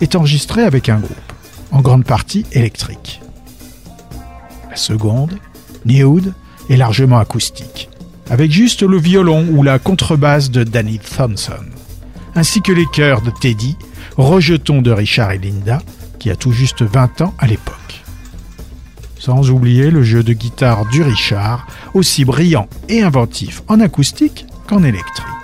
est 0.00 0.16
enregistrée 0.16 0.64
avec 0.64 0.88
un 0.88 0.98
groupe, 0.98 1.32
en 1.70 1.80
grande 1.80 2.04
partie 2.04 2.44
électrique. 2.52 3.20
La 4.70 4.76
seconde, 4.76 5.38
Nude, 5.84 6.32
est 6.70 6.76
largement 6.76 7.18
acoustique, 7.18 7.90
avec 8.30 8.50
juste 8.50 8.82
le 8.82 8.96
violon 8.96 9.46
ou 9.52 9.62
la 9.62 9.78
contrebasse 9.78 10.50
de 10.50 10.64
Danny 10.64 10.98
Thompson, 10.98 11.64
ainsi 12.34 12.62
que 12.62 12.72
les 12.72 12.86
chœurs 12.92 13.22
de 13.22 13.30
Teddy, 13.30 13.76
rejetons 14.16 14.82
de 14.82 14.90
Richard 14.90 15.32
et 15.32 15.38
Linda, 15.38 15.82
qui 16.18 16.30
a 16.30 16.36
tout 16.36 16.52
juste 16.52 16.82
20 16.82 17.20
ans 17.20 17.34
à 17.38 17.46
l'époque. 17.46 17.83
Sans 19.24 19.50
oublier 19.50 19.90
le 19.90 20.02
jeu 20.02 20.22
de 20.22 20.34
guitare 20.34 20.84
du 20.84 21.00
Richard, 21.00 21.66
aussi 21.94 22.26
brillant 22.26 22.68
et 22.90 23.00
inventif 23.00 23.62
en 23.68 23.80
acoustique 23.80 24.44
qu'en 24.66 24.82
électrique. 24.82 25.43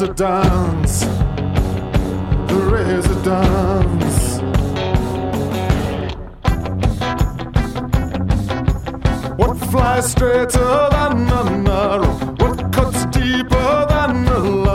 Residence 0.00 1.00
the 2.48 2.60
residence. 2.72 4.40
What 9.36 9.58
flies 9.70 10.10
straighter 10.10 10.88
than 10.90 11.28
an 11.28 11.68
arrow? 11.68 12.14
What 12.38 12.72
cuts 12.72 13.04
deeper 13.06 13.86
than 13.90 14.26
a 14.26 14.38
lance? 14.38 14.69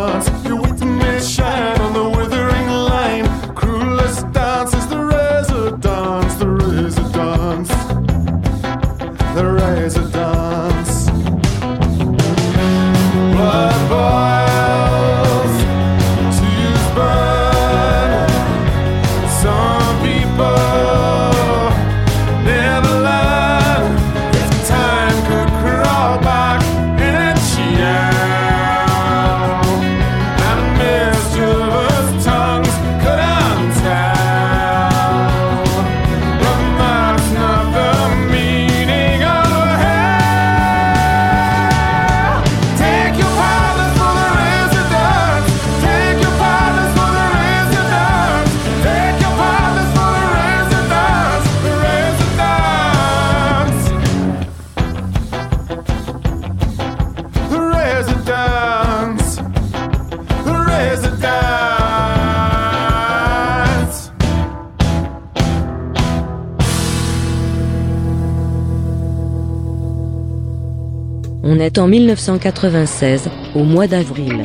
En 71.77 71.87
1996, 71.87 73.29
au 73.53 73.63
mois 73.63 73.85
d'avril. 73.85 74.43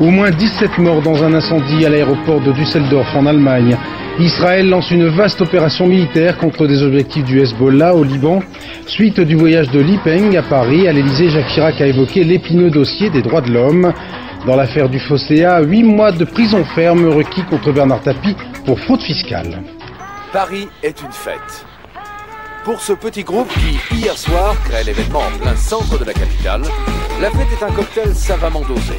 Au 0.00 0.06
moins 0.10 0.30
17 0.30 0.78
morts 0.78 1.02
dans 1.02 1.22
un 1.22 1.34
incendie 1.34 1.84
à 1.84 1.90
l'aéroport 1.90 2.40
de 2.40 2.52
Düsseldorf 2.52 3.14
en 3.14 3.26
Allemagne. 3.26 3.76
Israël 4.18 4.68
lance 4.70 4.90
une 4.90 5.08
vaste 5.08 5.42
opération 5.42 5.86
militaire 5.86 6.38
contre 6.38 6.66
des 6.66 6.82
objectifs 6.82 7.24
du 7.24 7.40
Hezbollah 7.40 7.94
au 7.94 8.02
Liban. 8.02 8.40
Suite 8.86 9.20
du 9.20 9.34
voyage 9.34 9.70
de 9.70 9.80
Li 9.80 9.98
Peng 10.02 10.34
à 10.36 10.42
Paris, 10.42 10.88
à 10.88 10.92
l'Elysée, 10.92 11.28
Jacques 11.28 11.48
Chirac 11.48 11.80
a 11.82 11.86
évoqué 11.86 12.24
l'épineux 12.24 12.70
dossier 12.70 13.10
des 13.10 13.20
droits 13.20 13.42
de 13.42 13.52
l'homme. 13.52 13.92
Dans 14.46 14.56
l'affaire 14.56 14.88
du 14.88 15.00
Fosséa, 15.00 15.60
8 15.60 15.82
mois 15.82 16.12
de 16.12 16.24
prison 16.24 16.64
ferme 16.64 17.06
requis 17.08 17.42
contre 17.42 17.72
Bernard 17.72 18.00
Tapie 18.00 18.36
pour 18.64 18.80
fraude 18.80 19.02
fiscale. 19.02 19.60
Paris 20.32 20.68
est 20.82 21.02
une 21.02 21.12
fête. 21.12 21.66
Pour 22.64 22.80
ce 22.80 22.94
petit 22.94 23.24
groupe 23.24 23.52
qui, 23.52 23.78
hier 23.94 24.16
soir, 24.16 24.56
crée 24.64 24.84
l'événement 24.84 25.18
en 25.20 25.38
plein 25.38 25.54
centre 25.54 25.98
de 25.98 26.04
la 26.04 26.14
capitale, 26.14 26.62
la 27.20 27.30
fête 27.30 27.48
est 27.52 27.62
un 27.62 27.70
cocktail 27.70 28.14
savamment 28.16 28.62
dosé. 28.62 28.96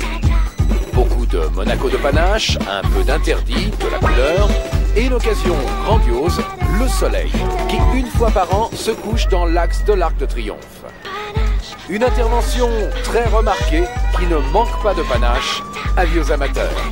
Beaucoup 0.94 1.26
de 1.26 1.40
Monaco 1.56 1.90
de 1.90 1.98
panache, 1.98 2.60
un 2.70 2.88
peu 2.90 3.04
d'interdit, 3.04 3.72
de 3.72 3.88
la 3.92 3.98
couleur, 3.98 4.50
et 4.96 5.06
une 5.06 5.14
occasion 5.14 5.56
grandiose, 5.84 6.42
le 6.80 6.88
soleil, 6.88 7.32
qui 7.68 7.78
une 7.98 8.06
fois 8.06 8.30
par 8.30 8.54
an 8.54 8.70
se 8.72 8.92
couche 8.92 9.28
dans 9.30 9.46
l'axe 9.46 9.84
de 9.84 9.94
l'Arc 9.94 10.16
de 10.18 10.28
Triomphe. 10.28 10.86
Une 11.90 12.04
intervention 12.04 12.70
très 13.04 13.26
remarquée 13.26 13.86
qui 14.20 14.28
ne 14.28 14.38
manque 14.54 14.84
pas 14.84 14.94
de 14.94 15.02
panache, 15.02 15.64
avis 15.98 16.20
aux 16.20 16.32
amateurs. 16.32 16.84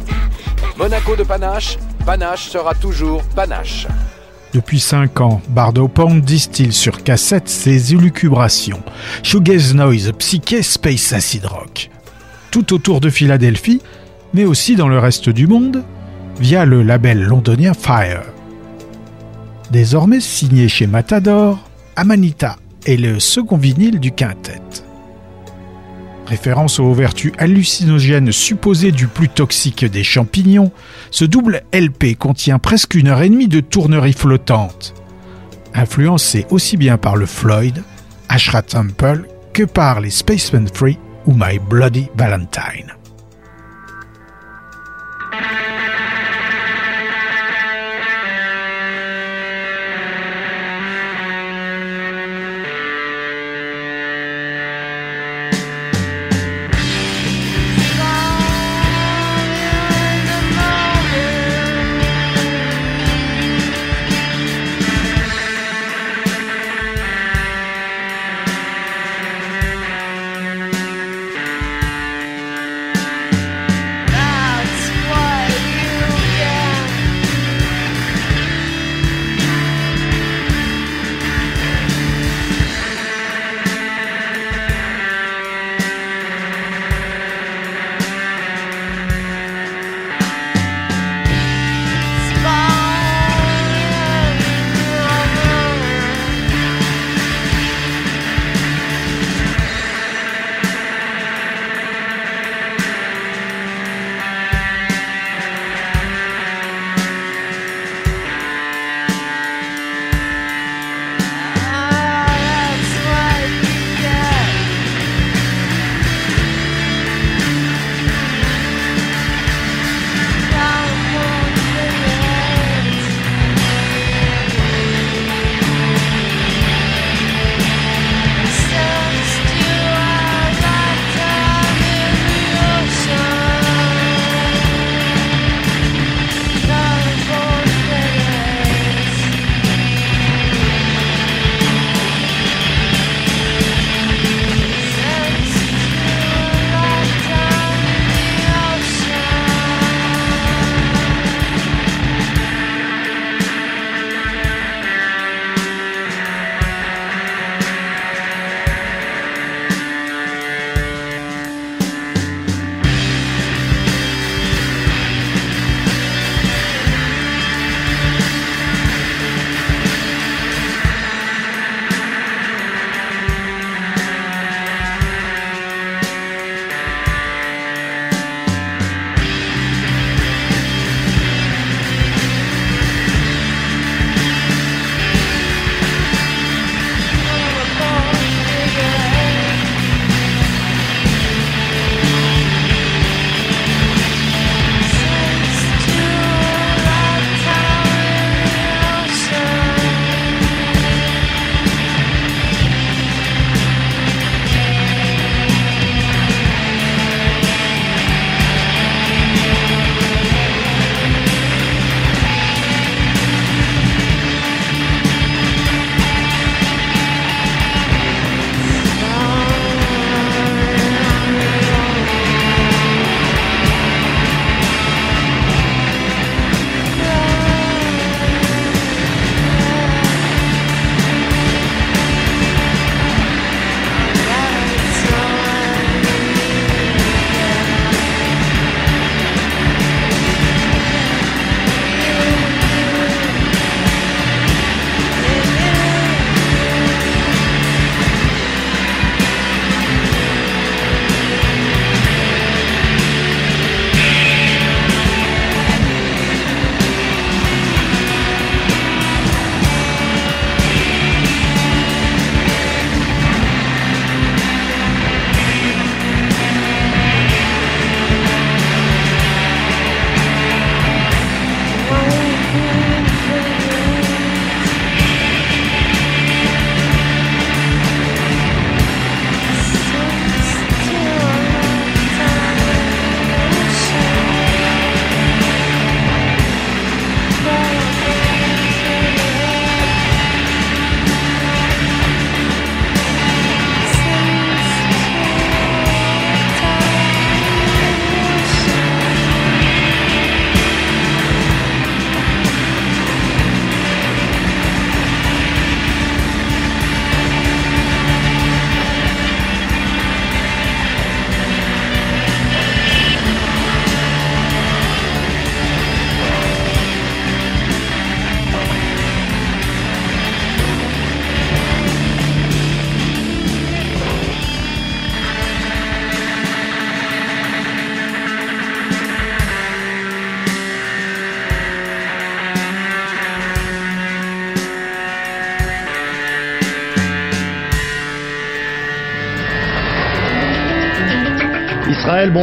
Monaco 0.75 1.15
de 1.15 1.23
panache, 1.23 1.77
panache 2.03 2.49
sera 2.49 2.73
toujours 2.73 3.23
panache. 3.35 3.85
Depuis 4.53 4.79
cinq 4.79 5.19
ans, 5.19 5.41
Bardo 5.49 5.87
Pond 5.87 6.15
distille 6.15 6.73
sur 6.73 7.03
cassette 7.03 7.49
ses 7.49 7.93
élucubrations. 7.93 8.83
Shoegaze 9.23 9.73
Noise, 9.73 10.11
Psyché, 10.19 10.61
Space 10.61 11.11
Acid 11.11 11.45
Rock. 11.45 11.89
Tout 12.51 12.71
autour 12.73 12.99
de 12.99 13.09
Philadelphie, 13.09 13.81
mais 14.33 14.45
aussi 14.45 14.75
dans 14.75 14.87
le 14.87 14.99
reste 14.99 15.29
du 15.29 15.47
monde, 15.47 15.83
via 16.39 16.65
le 16.65 16.83
label 16.83 17.23
londonien 17.23 17.73
Fire. 17.73 18.25
Désormais 19.71 20.19
signé 20.19 20.67
chez 20.67 20.85
Matador, 20.85 21.57
Amanita 21.95 22.57
est 22.85 22.97
le 22.97 23.19
second 23.19 23.57
vinyle 23.57 23.99
du 23.99 24.11
quintet. 24.11 24.61
Référence 26.25 26.79
aux 26.79 26.93
vertus 26.93 27.33
hallucinogènes 27.37 28.31
supposées 28.31 28.91
du 28.91 29.07
plus 29.07 29.29
toxique 29.29 29.85
des 29.85 30.03
champignons, 30.03 30.71
ce 31.11 31.25
double 31.25 31.63
LP 31.73 32.17
contient 32.17 32.59
presque 32.59 32.95
une 32.95 33.09
heure 33.09 33.21
et 33.21 33.29
demie 33.29 33.49
de 33.49 33.59
tournerie 33.59 34.13
flottante, 34.13 34.93
influencé 35.73 36.45
aussi 36.49 36.77
bien 36.77 36.97
par 36.97 37.17
le 37.17 37.25
Floyd, 37.25 37.83
Ashra 38.29 38.61
Temple, 38.61 39.27
que 39.53 39.63
par 39.63 39.99
les 39.99 40.09
Spacemen 40.09 40.67
Free 40.67 40.97
ou 41.25 41.33
My 41.33 41.59
Bloody 41.59 42.07
Valentine. 42.15 42.93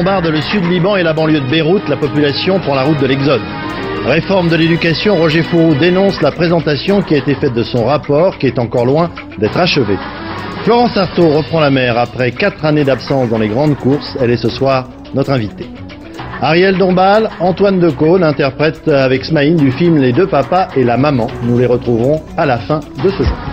Le 0.02 0.40
sud 0.40 0.64
Liban 0.64 0.96
et 0.96 1.02
la 1.02 1.12
banlieue 1.12 1.40
de 1.40 1.50
Beyrouth, 1.50 1.86
la 1.88 1.96
population 1.96 2.58
prend 2.58 2.74
la 2.74 2.84
route 2.84 3.00
de 3.00 3.06
l'exode. 3.06 3.42
Réforme 4.06 4.48
de 4.48 4.56
l'éducation, 4.56 5.16
Roger 5.16 5.42
Fourou 5.42 5.74
dénonce 5.74 6.22
la 6.22 6.32
présentation 6.32 7.02
qui 7.02 7.14
a 7.14 7.18
été 7.18 7.34
faite 7.34 7.52
de 7.52 7.62
son 7.62 7.84
rapport 7.84 8.38
qui 8.38 8.46
est 8.46 8.58
encore 8.58 8.86
loin 8.86 9.10
d'être 9.38 9.58
achevé. 9.58 9.96
Florence 10.64 10.96
Artaud 10.96 11.28
reprend 11.28 11.60
la 11.60 11.70
mer 11.70 11.98
après 11.98 12.30
quatre 12.30 12.64
années 12.64 12.84
d'absence 12.84 13.28
dans 13.28 13.38
les 13.38 13.48
grandes 13.48 13.76
courses. 13.76 14.16
Elle 14.20 14.30
est 14.30 14.38
ce 14.38 14.48
soir 14.48 14.88
notre 15.12 15.32
invitée. 15.32 15.66
Ariel 16.40 16.78
Dombal, 16.78 17.28
Antoine 17.38 17.78
Decaune 17.78 18.24
interprète 18.24 18.88
avec 18.88 19.24
Smaïn 19.26 19.56
du 19.56 19.70
film 19.70 19.98
Les 19.98 20.12
deux 20.12 20.26
papas 20.26 20.68
et 20.76 20.84
la 20.84 20.96
maman. 20.96 21.26
Nous 21.42 21.58
les 21.58 21.66
retrouverons 21.66 22.22
à 22.38 22.46
la 22.46 22.56
fin 22.58 22.80
de 23.04 23.10
ce 23.10 23.22
jour. 23.22 23.49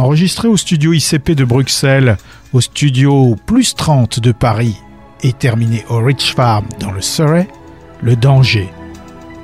Enregistré 0.00 0.48
au 0.48 0.56
studio 0.56 0.94
ICP 0.94 1.32
de 1.32 1.44
Bruxelles, 1.44 2.16
au 2.54 2.62
studio 2.62 3.36
Plus 3.44 3.74
30 3.74 4.18
de 4.18 4.32
Paris 4.32 4.74
et 5.22 5.34
terminé 5.34 5.84
au 5.90 5.98
Rich 5.98 6.34
Farm 6.34 6.64
dans 6.78 6.90
le 6.90 7.02
Surrey, 7.02 7.46
Le 8.00 8.16
Danger, 8.16 8.70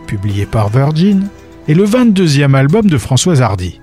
publié 0.06 0.46
par 0.46 0.70
Virgin, 0.70 1.28
est 1.68 1.74
le 1.74 1.84
22e 1.84 2.54
album 2.54 2.88
de 2.88 2.96
Françoise 2.96 3.42
Hardy. 3.42 3.82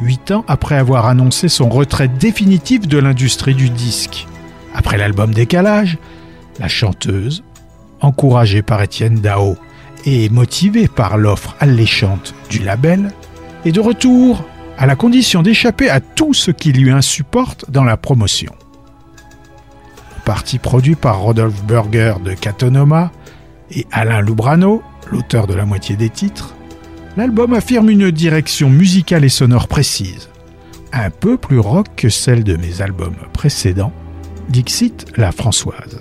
Huit 0.00 0.32
ans 0.32 0.44
après 0.48 0.76
avoir 0.76 1.06
annoncé 1.06 1.48
son 1.48 1.70
retrait 1.70 2.08
définitif 2.08 2.86
de 2.86 2.98
l'industrie 2.98 3.54
du 3.54 3.70
disque. 3.70 4.26
Après 4.74 4.98
l'album 4.98 5.32
Décalage, 5.32 5.96
la 6.60 6.68
chanteuse, 6.68 7.42
encouragée 8.02 8.60
par 8.60 8.82
Étienne 8.82 9.20
Dao 9.20 9.56
et 10.04 10.28
motivée 10.28 10.88
par 10.88 11.16
l'offre 11.16 11.56
alléchante 11.58 12.34
du 12.50 12.58
label, 12.58 13.12
est 13.64 13.72
de 13.72 13.80
retour 13.80 14.44
à 14.78 14.86
la 14.86 14.96
condition 14.96 15.42
d'échapper 15.42 15.88
à 15.88 16.00
tout 16.00 16.34
ce 16.34 16.50
qui 16.50 16.72
lui 16.72 16.90
insupporte 16.90 17.70
dans 17.70 17.84
la 17.84 17.96
promotion. 17.96 18.52
Parti 20.24 20.58
produit 20.58 20.96
par 20.96 21.20
Rodolphe 21.20 21.64
Burger 21.64 22.14
de 22.24 22.34
Catonoma 22.34 23.12
et 23.70 23.86
Alain 23.92 24.20
Loubrano, 24.20 24.82
l'auteur 25.10 25.46
de 25.46 25.54
la 25.54 25.64
moitié 25.64 25.96
des 25.96 26.10
titres, 26.10 26.54
l'album 27.16 27.54
affirme 27.54 27.90
une 27.90 28.10
direction 28.10 28.68
musicale 28.68 29.24
et 29.24 29.28
sonore 29.28 29.68
précise, 29.68 30.28
un 30.92 31.10
peu 31.10 31.36
plus 31.36 31.58
rock 31.58 31.86
que 31.96 32.08
celle 32.08 32.44
de 32.44 32.56
mes 32.56 32.82
albums 32.82 33.16
précédents, 33.32 33.92
Dixit 34.48 35.06
la 35.16 35.32
Françoise. 35.32 36.00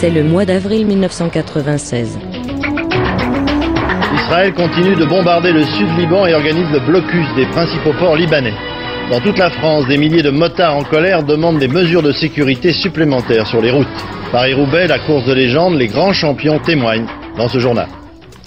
C'est 0.00 0.10
le 0.10 0.22
mois 0.22 0.44
d'avril 0.44 0.86
1996. 0.86 2.20
Israël 4.14 4.54
continue 4.54 4.94
de 4.94 5.04
bombarder 5.04 5.50
le 5.50 5.64
sud 5.64 5.88
Liban 5.98 6.24
et 6.24 6.34
organise 6.34 6.70
le 6.70 6.78
blocus 6.86 7.26
des 7.34 7.46
principaux 7.46 7.92
ports 7.98 8.14
libanais. 8.14 8.54
Dans 9.10 9.18
toute 9.18 9.36
la 9.36 9.50
France, 9.50 9.88
des 9.88 9.98
milliers 9.98 10.22
de 10.22 10.30
motards 10.30 10.76
en 10.76 10.84
colère 10.84 11.24
demandent 11.24 11.58
des 11.58 11.66
mesures 11.66 12.04
de 12.04 12.12
sécurité 12.12 12.72
supplémentaires 12.72 13.48
sur 13.48 13.60
les 13.60 13.72
routes. 13.72 13.88
Paris-Roubaix, 14.30 14.86
la 14.86 15.00
course 15.00 15.26
de 15.26 15.32
légende, 15.32 15.74
les 15.74 15.88
grands 15.88 16.12
champions 16.12 16.60
témoignent 16.60 17.08
dans 17.36 17.48
ce 17.48 17.58
journal. 17.58 17.88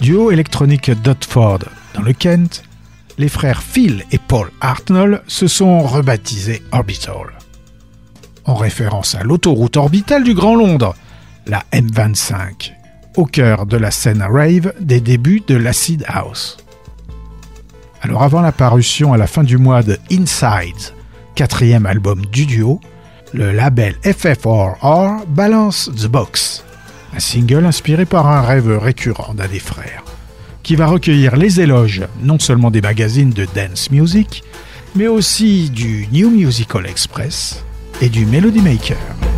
Duo 0.00 0.30
électronique 0.30 0.90
Dotford 1.02 1.58
dans 1.94 2.02
le 2.02 2.14
Kent, 2.14 2.62
les 3.18 3.28
frères 3.28 3.62
Phil 3.62 4.06
et 4.10 4.18
Paul 4.18 4.48
Hartnell 4.62 5.20
se 5.26 5.48
sont 5.48 5.80
rebaptisés 5.80 6.62
Orbital. 6.72 7.36
en 8.46 8.54
référence 8.54 9.14
à 9.14 9.22
l'autoroute 9.22 9.76
orbitale 9.76 10.24
du 10.24 10.32
Grand 10.32 10.54
Londres, 10.54 10.94
la 11.46 11.64
M25, 11.72 12.72
au 13.16 13.24
cœur 13.24 13.66
de 13.66 13.76
la 13.76 13.90
scène 13.90 14.22
rave 14.22 14.72
des 14.80 15.00
débuts 15.00 15.42
de 15.46 15.56
l'Acid 15.56 16.04
House. 16.06 16.56
Alors 18.00 18.22
avant 18.22 18.40
la 18.40 18.52
parution 18.52 19.12
à 19.12 19.16
la 19.16 19.26
fin 19.26 19.44
du 19.44 19.58
mois 19.58 19.82
de 19.82 19.98
Inside, 20.10 20.92
quatrième 21.34 21.86
album 21.86 22.24
du 22.26 22.46
duo, 22.46 22.80
le 23.32 23.52
label 23.52 23.94
FFRR 24.02 25.24
balance 25.28 25.90
The 25.96 26.06
Box, 26.06 26.64
un 27.14 27.20
single 27.20 27.64
inspiré 27.64 28.04
par 28.04 28.26
un 28.26 28.42
rêve 28.42 28.78
récurrent 28.78 29.34
d'un 29.34 29.48
des 29.48 29.60
frères, 29.60 30.04
qui 30.62 30.76
va 30.76 30.86
recueillir 30.86 31.36
les 31.36 31.60
éloges 31.60 32.02
non 32.20 32.38
seulement 32.38 32.70
des 32.70 32.80
magazines 32.80 33.30
de 33.30 33.46
dance 33.54 33.90
music, 33.90 34.42
mais 34.94 35.06
aussi 35.06 35.70
du 35.70 36.06
New 36.12 36.30
Musical 36.30 36.86
Express 36.86 37.64
et 38.00 38.08
du 38.08 38.26
Melody 38.26 38.60
Maker. 38.60 39.31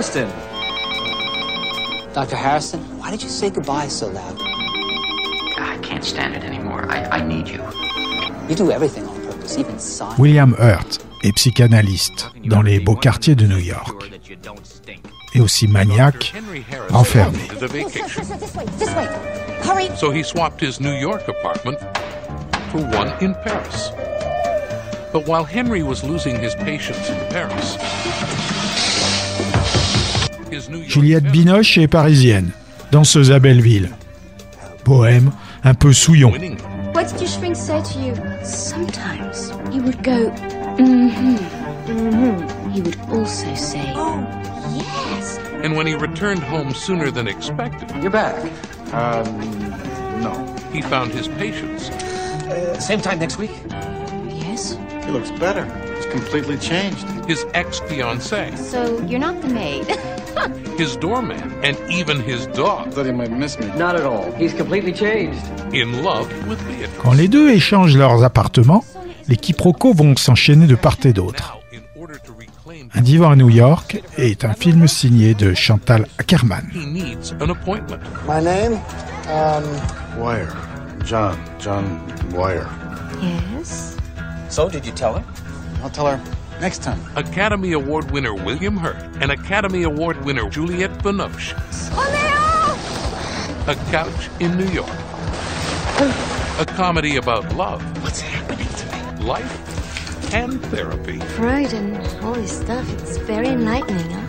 Harrison. 0.00 0.30
Dr. 2.14 2.34
Harrison, 2.34 2.80
why 2.98 3.10
did 3.10 3.22
you 3.22 3.28
say 3.28 3.50
goodbye 3.50 3.86
so 3.86 4.06
loud? 4.08 4.34
I 5.58 5.78
can't 5.82 6.02
stand 6.02 6.34
it 6.34 6.42
anymore. 6.42 6.90
I, 6.90 7.18
I 7.18 7.20
need 7.22 7.46
you. 7.46 7.60
You 8.48 8.54
do 8.54 8.70
everything 8.70 9.06
on 9.06 9.14
purpose, 9.20 9.58
even 9.58 9.78
sign. 9.78 10.18
William 10.18 10.54
Hurt 10.58 11.04
est 11.22 11.36
psychanalyste 11.36 12.30
dans 12.46 12.62
les 12.62 12.80
beaux 12.80 12.96
quartiers 12.96 13.34
de 13.34 13.46
New 13.46 13.58
York. 13.58 14.10
Et 15.34 15.40
aussi 15.42 15.68
maniaque, 15.68 16.32
enfermé. 16.92 17.46
The 17.58 17.66
vacation. 17.66 18.22
This 18.38 18.56
way, 18.56 18.64
this 18.78 18.94
way. 18.94 19.06
Hurry. 19.62 19.94
So 19.96 20.10
he 20.10 20.22
swapped 20.22 20.62
his 20.62 20.80
New 20.80 20.94
York 20.94 21.28
apartment 21.28 21.78
for 22.72 22.80
one 22.96 23.12
in 23.20 23.34
Paris. 23.44 23.90
But 25.12 25.26
while 25.26 25.44
Henry 25.44 25.82
was 25.82 26.02
losing 26.02 26.40
his 26.40 26.54
patience 26.54 27.10
in 27.10 27.18
Paris, 27.28 27.76
his 27.76 28.22
New 28.22 28.28
York 28.28 28.39
Juliette 30.86 31.24
Binoche 31.24 31.78
est 31.78 31.88
parisienne, 31.88 32.50
danseuse 32.92 33.32
à 33.32 33.38
Belleville. 33.38 33.90
Poème 34.84 35.30
un 35.64 35.74
peu 35.74 35.92
souillon. 35.92 36.32
What 36.94 37.04
did 37.04 37.20
your 37.20 37.28
shrink 37.28 37.56
say 37.56 37.80
to 37.82 37.98
you? 38.00 38.14
Sometimes 38.42 39.52
he 39.72 39.80
would 39.80 40.02
go, 40.02 40.30
mm-hmm, 40.78 41.36
mm-hmm. 41.86 42.70
He 42.70 42.80
would 42.80 42.98
also 43.10 43.54
say, 43.54 43.92
oh, 43.94 44.18
yes. 44.74 45.38
And 45.62 45.76
when 45.76 45.86
he 45.86 45.94
returned 45.94 46.42
home 46.42 46.72
sooner 46.74 47.10
than 47.10 47.28
expected, 47.28 47.90
You're 48.02 48.10
back. 48.10 48.34
Um, 48.92 49.24
no. 50.22 50.56
he 50.72 50.82
found 50.82 51.12
his 51.12 51.28
patience. 51.28 51.90
Uh, 51.90 52.78
same 52.80 53.00
time 53.00 53.18
next 53.20 53.38
week? 53.38 53.52
Yes. 54.28 54.76
He 55.04 55.10
looks 55.12 55.30
better. 55.32 55.64
Completely 56.10 56.58
changed. 56.58 57.04
His 57.28 57.46
ex 57.54 57.80
fiancee 57.80 58.56
So 58.56 59.00
you're 59.06 59.20
not 59.20 59.40
the 59.42 59.48
maid. 59.48 59.86
his 60.78 60.96
doorman, 60.96 61.52
and 61.62 61.76
even 61.90 62.20
his 62.20 62.46
dog. 62.48 62.92
Thought 62.92 63.06
he 63.06 63.12
might 63.12 63.30
miss 63.30 63.58
me. 63.58 63.66
Not 63.76 63.96
at 63.96 64.04
all. 64.04 64.32
He's 64.32 64.54
completely 64.54 64.92
changed. 64.92 65.40
In 65.72 66.02
love 66.02 66.28
with 66.48 66.58
Beatrice. 66.66 66.90
Quand 67.02 67.12
les 67.12 67.28
deux 67.28 67.50
échangent 67.50 67.96
leurs 67.96 68.24
appartements, 68.24 68.84
les 69.28 69.36
quiproquos 69.36 69.92
vont 69.92 70.16
s'enchaîner 70.16 70.66
de 70.66 70.74
part 70.74 70.96
et 71.04 71.12
d'autre. 71.12 71.58
Un 72.94 73.02
divan 73.02 73.30
à 73.32 73.36
New 73.36 73.50
York 73.50 74.02
est 74.16 74.44
un 74.44 74.52
film 74.52 74.88
signé 74.88 75.34
de 75.34 75.54
Chantal 75.54 76.06
Ackerman. 76.18 76.68
He 76.72 76.86
needs 76.86 77.32
an 77.40 77.50
appointment. 77.50 78.00
My 78.26 78.42
name? 78.42 78.80
Um, 79.28 79.64
Wire. 80.18 80.52
John. 81.04 81.36
John 81.58 81.84
Wire. 82.34 82.68
Yes? 83.22 83.96
So, 84.48 84.68
did 84.68 84.84
you 84.84 84.92
tell 84.92 85.14
her? 85.14 85.24
I'll 85.82 85.90
tell 85.90 86.06
her 86.06 86.20
next 86.60 86.82
time. 86.82 87.00
Academy 87.16 87.72
Award 87.72 88.10
winner 88.10 88.34
William 88.34 88.76
Hurt 88.76 88.96
and 89.20 89.30
Academy 89.30 89.82
Award 89.84 90.24
winner 90.24 90.48
Juliette 90.48 91.02
Binoche. 91.02 91.54
Romeo! 91.90 92.40
A 93.66 93.74
Couch 93.90 94.28
in 94.40 94.56
New 94.56 94.68
York. 94.68 94.90
A 96.58 96.66
comedy 96.66 97.16
about 97.16 97.54
love. 97.54 97.82
What's 98.02 98.20
happening 98.20 98.68
to 98.68 98.86
me? 98.86 99.26
Life 99.26 99.70
and 100.34 100.62
therapy. 100.66 101.18
Freud 101.36 101.72
and 101.72 101.96
all 102.24 102.34
this 102.34 102.60
stuff, 102.60 102.90
it's 102.94 103.16
very 103.18 103.48
enlightening, 103.48 104.10
huh? 104.10 104.26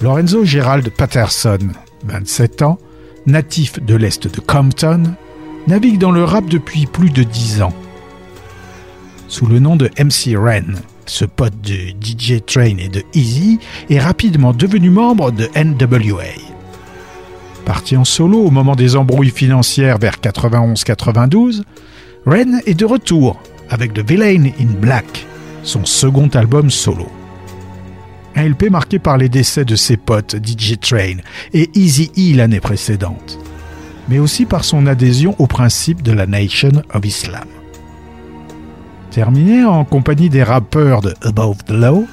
Lorenzo 0.00 0.44
Gerald 0.44 0.90
Patterson, 0.96 1.74
27 2.06 2.62
ans, 2.62 2.78
natif 3.26 3.80
de 3.84 3.96
l'Est 3.96 4.28
de 4.28 4.40
Compton, 4.40 5.16
navigue 5.66 5.98
dans 5.98 6.10
le 6.10 6.24
rap 6.24 6.46
depuis 6.46 6.86
plus 6.86 7.10
de 7.10 7.22
10 7.22 7.62
ans. 7.62 7.72
Sous 9.28 9.46
le 9.46 9.58
nom 9.58 9.76
de 9.76 9.90
MC 9.98 10.36
Ren, 10.36 10.74
ce 11.06 11.24
pote 11.24 11.60
de 11.62 11.74
DJ 12.00 12.44
Train 12.44 12.76
et 12.78 12.88
de 12.88 13.02
Easy 13.14 13.58
est 13.90 13.98
rapidement 13.98 14.52
devenu 14.52 14.90
membre 14.90 15.30
de 15.30 15.48
NWA. 15.56 16.24
Parti 17.64 17.96
en 17.96 18.04
solo 18.04 18.38
au 18.38 18.50
moment 18.50 18.76
des 18.76 18.96
embrouilles 18.96 19.30
financières 19.30 19.98
vers 19.98 20.16
91-92, 20.16 21.62
Ren 22.26 22.60
est 22.66 22.74
de 22.74 22.84
retour 22.84 23.40
avec 23.70 23.94
The 23.94 24.06
Villain 24.06 24.50
in 24.60 24.78
Black, 24.78 25.26
son 25.62 25.84
second 25.84 26.28
album 26.28 26.70
solo. 26.70 27.08
Un 28.36 28.48
LP 28.48 28.70
marqué 28.70 28.98
par 28.98 29.16
les 29.16 29.28
décès 29.28 29.64
de 29.64 29.76
ses 29.76 29.96
potes 29.96 30.36
DJ 30.44 30.78
Train 30.78 31.16
et 31.52 31.70
Easy 31.74 32.10
E 32.18 32.36
l'année 32.36 32.60
précédente, 32.60 33.38
mais 34.08 34.18
aussi 34.18 34.46
par 34.46 34.64
son 34.64 34.86
adhésion 34.86 35.34
au 35.38 35.46
principe 35.46 36.02
de 36.02 36.12
la 36.12 36.26
Nation 36.26 36.82
of 36.92 37.04
Islam. 37.04 37.48
Terminé 39.10 39.64
en 39.64 39.84
compagnie 39.84 40.28
des 40.28 40.42
rappeurs 40.42 41.00
de 41.00 41.14
Above 41.22 41.64
the 41.66 41.70
Law, 41.70 42.04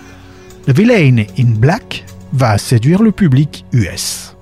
The 0.67 0.71
Villain 0.71 1.23
in 1.39 1.55
Black 1.57 2.05
va 2.33 2.57
séduire 2.57 3.01
le 3.01 3.11
public 3.11 3.65
US. 3.73 4.35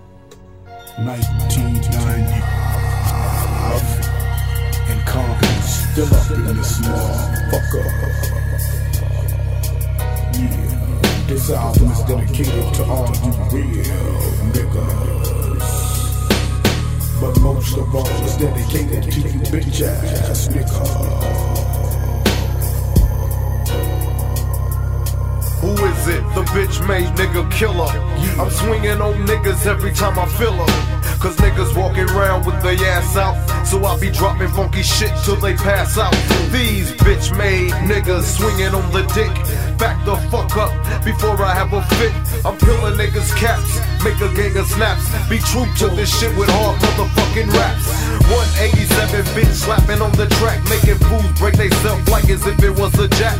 1990. 0.97 2.43
And 4.89 5.05
Compton's 5.05 5.69
still 5.91 6.13
up 6.13 6.29
in 6.31 6.57
this 6.57 6.79
motherfucker. 6.81 7.85
Yeah, 10.33 11.27
this 11.27 11.49
album 11.49 11.91
is 11.91 12.03
dedicated 12.03 12.73
to 12.73 12.83
all 12.83 13.07
you 13.23 13.31
real 13.51 13.83
niggas. 14.51 15.08
Most 17.59 17.77
of 17.77 17.93
all, 17.93 18.03
dedicated 18.39 19.03
to 19.03 19.19
you 19.19 19.39
bitch 19.51 19.81
ass 19.81 20.47
niggas. 20.47 20.79
Who 25.59 25.71
is 25.71 26.07
it? 26.07 26.23
The 26.35 26.43
bitch 26.55 26.87
made 26.87 27.07
nigga 27.17 27.51
killer. 27.51 27.91
I'm 28.41 28.49
swinging 28.49 29.01
on 29.01 29.27
niggas 29.27 29.65
every 29.65 29.91
time 29.91 30.17
I 30.17 30.25
feel 30.37 30.53
her. 30.53 30.99
Cause 31.19 31.35
niggas 31.35 31.75
walking 31.75 32.09
around 32.11 32.45
with 32.45 32.63
their 32.63 32.79
ass 32.91 33.17
out. 33.17 33.35
So 33.67 33.83
I 33.83 33.99
be 33.99 34.09
dropping 34.09 34.47
funky 34.47 34.81
shit 34.81 35.11
till 35.25 35.35
they 35.35 35.53
pass 35.53 35.97
out. 35.97 36.13
These 36.53 36.93
bitch 36.93 37.37
made 37.37 37.73
niggas 37.91 38.23
swinging 38.37 38.73
on 38.73 38.89
the 38.93 39.03
dick. 39.11 39.35
Back 39.77 39.99
the 40.05 40.15
fuck 40.31 40.55
up 40.55 40.71
before 41.03 41.35
I 41.43 41.53
have 41.53 41.73
a 41.73 41.81
fit. 41.97 42.13
I'm 42.45 42.57
peeling 42.57 42.95
niggas' 42.95 43.35
caps, 43.35 43.79
make 44.03 44.19
a 44.21 44.29
gang 44.33 44.55
of 44.57 44.67
snaps. 44.67 45.05
Be 45.29 45.39
true 45.39 45.67
to 45.79 45.87
this 45.95 46.09
shit 46.09 46.35
with 46.37 46.49
hard 46.49 46.79
motherfucking 46.79 47.51
raps. 47.53 47.87
187 48.29 49.25
bitch 49.33 49.53
slapping 49.53 50.01
on 50.01 50.11
the 50.13 50.27
track, 50.37 50.61
making 50.69 50.99
fools 51.09 51.31
break 51.39 51.55
they 51.57 51.69
self 51.81 51.99
like 52.07 52.29
as 52.29 52.45
if 52.45 52.61
it 52.63 52.71
was 52.71 52.93
a 52.99 53.07
jack. 53.19 53.37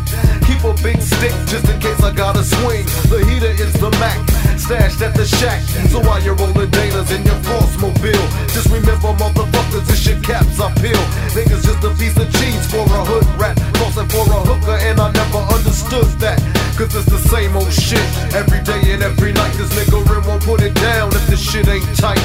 Keep 0.47 0.64
a 0.66 0.74
big 0.82 0.99
stick 1.01 1.34
just 1.47 1.70
in 1.70 1.80
case 1.80 2.01
I 2.01 2.12
gotta 2.14 2.43
swing. 2.43 2.84
The 3.07 3.24
heater 3.30 3.53
is 3.53 3.74
the 3.80 3.91
Mac, 4.01 4.18
stashed 4.57 5.01
at 5.01 5.14
the 5.14 5.26
shack. 5.26 5.62
So 5.93 6.01
while 6.01 6.22
you're 6.22 6.36
rolling 6.36 6.72
datas 6.72 7.12
in 7.16 7.24
your 7.24 7.39
floss 7.45 7.78
mobile, 7.78 8.28
just 8.49 8.70
remember 8.70 9.14
motherfuckers, 9.16 9.86
this 9.88 10.01
shit 10.01 10.24
caps 10.24 10.60
I 10.60 10.74
peel. 10.82 11.03
Niggas 11.38 11.64
just 11.64 11.84
a 11.84 11.91
piece 11.95 12.18
of 12.18 12.28
cheese 12.39 12.66
for 12.72 12.84
a 12.84 13.01
hood 13.05 13.28
rat, 13.39 13.55
crossing 13.78 14.10
for 14.10 14.26
a 14.26 14.39
hooker, 14.43 14.78
and 14.82 14.99
I 14.99 15.12
never 15.12 15.41
understood 15.53 16.10
that. 16.20 16.41
Cause 16.80 16.95
it's 16.95 17.12
the 17.12 17.20
same 17.20 17.55
old 17.57 17.72
shit 17.74 18.07
every 18.34 18.64
day 18.64 18.93
and 18.93 19.03
every 19.03 19.34
night. 19.34 19.51
This 19.60 19.70
nigga 19.76 19.99
won't 20.26 20.45
put 20.50 20.64
it 20.64 20.74
down 20.82 21.10
if 21.14 21.28
the 21.28 21.38
shit 21.38 21.68
ain't 21.68 21.86
tight. 21.95 22.18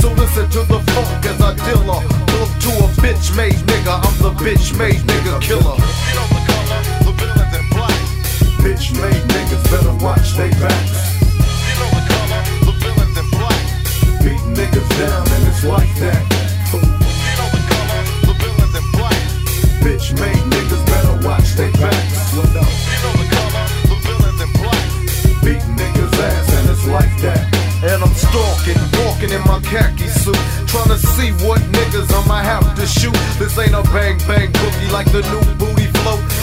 So 0.00 0.12
listen 0.12 0.46
to 0.50 0.60
the 0.68 0.80
funk 0.92 1.24
as 1.24 1.40
I 1.40 1.54
deal 1.64 1.80
her. 1.88 2.02
Look 2.36 2.52
to 2.64 2.72
a 2.84 2.88
bitch 3.00 3.34
made 3.34 3.56
nigga, 3.70 3.94
I'm 4.04 4.16
the 4.20 4.32
bitch 4.44 4.76
made 4.76 5.00
nigga 5.10 5.40
killer. 5.40 5.76
Bitch 8.60 8.86
made 9.00 9.24
niggas 9.32 9.64
better 9.72 9.94
watch 10.04 10.28
they 10.36 10.50
backs. 10.60 11.00
Beat 14.24 14.44
niggas 14.58 14.90
down 15.00 15.24
and 15.34 15.48
it's 15.48 15.64
like 15.64 15.94
that. 16.04 16.22
Bitch 19.84 20.12
made 20.20 20.42
niggas 20.52 20.84
better 20.92 21.16
watch 21.26 21.48
they 21.56 21.70
backs. 21.80 22.34
Beat 22.36 23.29
And 28.00 28.08
I'm 28.08 28.16
stalking, 28.16 28.80
walking 29.04 29.30
in 29.30 29.42
my 29.44 29.60
khaki 29.60 30.08
suit, 30.08 30.40
trying 30.68 30.88
to 30.88 30.96
see 30.96 31.32
what 31.44 31.60
niggas 31.68 32.08
I 32.10 32.26
might 32.26 32.44
have 32.44 32.74
to 32.76 32.86
shoot. 32.86 33.12
This 33.38 33.58
ain't 33.58 33.74
a 33.74 33.82
bang 33.92 34.16
bang 34.26 34.50
boogie 34.52 34.90
like 34.90 35.12
the 35.12 35.20
new 35.20 35.54
booty. 35.58 35.79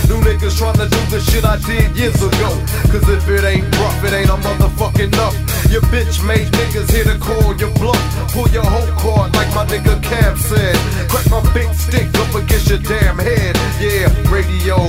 New 0.07 0.19
niggas 0.23 0.57
trying 0.57 0.79
to 0.79 0.87
do 0.87 0.99
the 1.11 1.19
shit 1.19 1.43
I 1.43 1.57
did 1.67 1.95
years 1.97 2.15
ago. 2.15 2.49
Cause 2.87 3.07
if 3.09 3.27
it 3.27 3.43
ain't 3.43 3.67
rough, 3.75 4.03
it 4.03 4.13
ain't 4.13 4.29
a 4.29 4.37
motherfucking 4.39 5.11
enough. 5.11 5.35
Your 5.69 5.81
bitch 5.91 6.25
made 6.25 6.47
niggas 6.47 6.89
here 6.91 7.03
to 7.03 7.19
call 7.19 7.55
your 7.55 7.71
bluff. 7.75 7.99
Pull 8.31 8.47
your 8.49 8.63
whole 8.63 8.87
card 8.95 9.35
like 9.35 9.51
my 9.53 9.65
nigga 9.65 10.01
Cam 10.01 10.37
said. 10.37 10.75
Crack 11.09 11.27
my 11.29 11.43
big 11.53 11.67
stick 11.73 12.07
up 12.23 12.33
against 12.35 12.69
your 12.69 12.79
damn 12.79 13.19
head. 13.19 13.55
Yeah, 13.83 14.07
radio. 14.31 14.79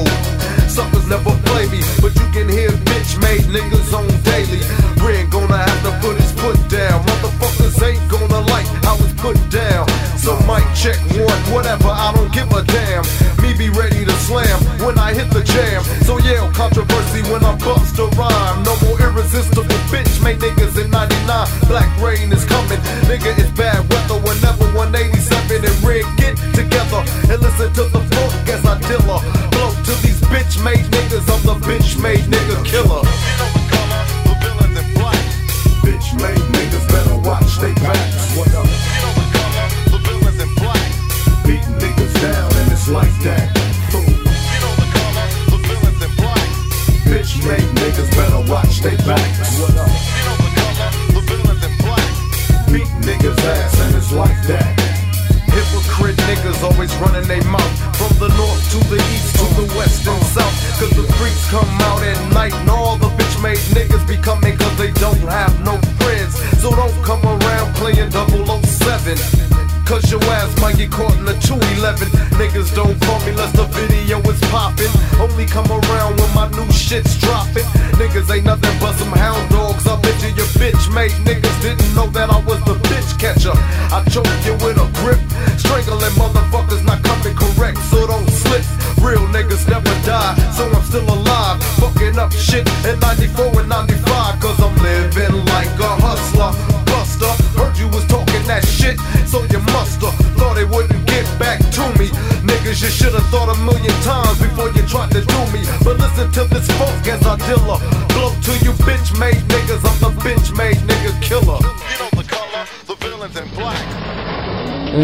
Suckers 0.68 1.08
never 1.08 1.34
play 1.50 1.66
me, 1.66 1.82
but 2.00 2.14
you 2.14 2.26
can 2.30 2.48
hear 2.48 2.70
bitch 2.86 3.18
made 3.20 3.42
niggas 3.50 3.90
on 3.90 4.06
daily. 4.22 4.62
Ren 5.02 5.28
gonna 5.30 5.58
have 5.58 5.82
to 5.82 5.92
put 5.98 6.14
his 6.20 6.30
foot 6.38 6.58
down. 6.70 7.02
Motherfuckers 7.02 7.82
ain't 7.82 8.06
gonna 8.08 8.40
like 8.46 8.66
how 8.86 8.94
it's 9.02 9.18
put 9.20 9.34
down. 9.50 9.88
So 10.16 10.38
mic 10.46 10.62
check 10.76 10.98
one, 11.18 11.42
whatever, 11.50 11.88
I 11.88 12.12
don't 12.14 12.32
give 12.32 12.52
a 12.52 12.62
damn. 12.62 13.02
Me 13.42 13.56
be 13.56 13.70
ready 13.70 14.04
to 14.04 14.12
slam 14.28 14.58
when 14.84 14.98
I 14.98 15.07
hit 15.14 15.30
the 15.30 15.42
jam. 15.42 15.82
So 16.04 16.18
yell 16.18 16.50
controversy 16.52 17.22
when 17.30 17.44
I 17.44 17.56
bust 17.58 17.98
a 17.98 18.06
rhyme. 18.18 18.62
No 18.62 18.74
more 18.84 19.00
irresistible 19.00 19.64
bitch 19.92 20.22
made 20.22 20.38
niggas 20.38 20.76
in 20.82 20.90
99. 20.90 21.48
Black 21.68 21.88
rain 22.00 22.32
is 22.32 22.44
coming, 22.44 22.80
nigga, 23.08 23.32
it's 23.38 23.50
bad 23.56 23.80
weather 23.90 24.18
whenever 24.20 24.64
187 24.76 25.64
and 25.64 25.78
Red 25.84 26.06
get 26.16 26.36
together 26.54 27.00
and 27.30 27.38
listen 27.40 27.72
to 27.74 27.84
the 27.88 28.00
funk 28.12 28.48
as 28.48 28.64
I 28.64 28.76
her. 29.08 29.20
Blow 29.50 29.70
to 29.86 29.92
these 30.02 30.20
bitch 30.28 30.62
made 30.62 30.84
niggas, 30.92 31.26
I'm 31.32 31.42
the 31.46 31.56
bitch 31.66 32.00
made 32.00 32.24
nigga 32.24 32.64
killer. 32.64 33.02
You 33.04 33.34
know 33.40 33.50
the 33.56 33.64
color, 33.72 34.02
the 34.26 34.34
villains 34.42 34.78
in 34.78 34.86
black. 34.94 35.24
Bitch 35.84 36.08
made 36.20 36.44
niggas 36.54 36.86
better 36.88 37.18
watch 37.26 37.56
they 37.58 37.74
backs. 37.74 38.07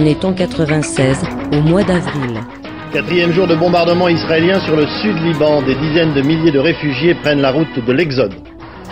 On 0.05 0.07
est 0.07 0.23
en 0.23 0.35
96, 0.35 1.17
au 1.55 1.63
mois 1.63 1.83
d'avril. 1.83 2.39
Quatrième 2.93 3.33
jour 3.33 3.47
de 3.47 3.55
bombardement 3.55 4.07
israélien 4.07 4.61
sur 4.67 4.77
le 4.77 4.87
sud 5.01 5.17
Liban, 5.23 5.63
des 5.63 5.75
dizaines 5.77 6.13
de 6.13 6.21
milliers 6.21 6.51
de 6.51 6.59
réfugiés 6.59 7.15
prennent 7.15 7.41
la 7.41 7.51
route 7.51 7.83
de 7.83 7.91
l'Exode. 7.91 8.35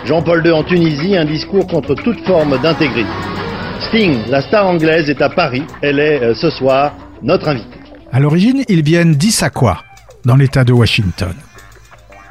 Jean-Paul 0.05 0.43
II 0.43 0.53
en 0.53 0.63
Tunisie, 0.63 1.15
un 1.15 1.25
discours 1.25 1.67
contre 1.67 1.93
toute 1.93 2.19
forme 2.25 2.59
d'intégrisme. 2.63 3.07
Sting, 3.89 4.21
la 4.27 4.41
star 4.41 4.65
anglaise, 4.65 5.07
est 5.07 5.21
à 5.21 5.29
Paris. 5.29 5.61
Elle 5.83 5.99
est 5.99 6.19
euh, 6.19 6.33
ce 6.33 6.49
soir 6.49 6.93
notre 7.21 7.47
invitée. 7.47 7.77
À 8.11 8.19
l'origine, 8.19 8.63
ils 8.67 8.81
viennent 8.81 9.13
d'Issaquah, 9.13 9.83
dans 10.25 10.35
l'État 10.35 10.63
de 10.63 10.73
Washington. 10.73 11.35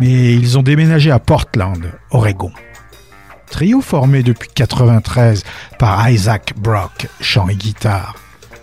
Mais 0.01 0.35
ils 0.35 0.59
ont 0.59 0.63
déménagé 0.63 1.13
à 1.13 1.21
Portland, 1.21 1.85
Oregon. 2.11 2.51
Trio 3.49 3.81
formé 3.81 4.25
depuis 4.25 4.49
93 4.53 5.45
par 5.79 6.11
Isaac 6.11 6.55
Brock, 6.57 7.07
chant 7.21 7.49
et 7.49 7.55
guitare, 7.55 8.17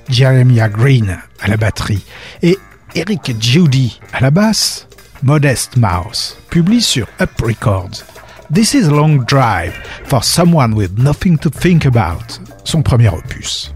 Jeremiah 0.09 0.69
Green 0.69 1.17
à 1.39 1.47
la 1.47 1.57
batterie 1.57 2.03
et 2.41 2.57
Eric 2.95 3.35
Judy 3.39 3.99
à 4.11 4.19
la 4.19 4.31
basse, 4.31 4.87
Modest 5.21 5.77
Mouse 5.77 6.37
publie 6.49 6.81
sur 6.81 7.07
Up 7.21 7.29
Records 7.41 8.03
This 8.51 8.73
is 8.73 8.87
a 8.87 8.89
Long 8.89 9.23
Drive 9.27 9.73
for 10.05 10.23
Someone 10.23 10.73
with 10.73 10.97
Nothing 10.97 11.37
to 11.37 11.51
Think 11.51 11.85
About, 11.85 12.39
son 12.63 12.81
premier 12.81 13.09
opus. 13.09 13.75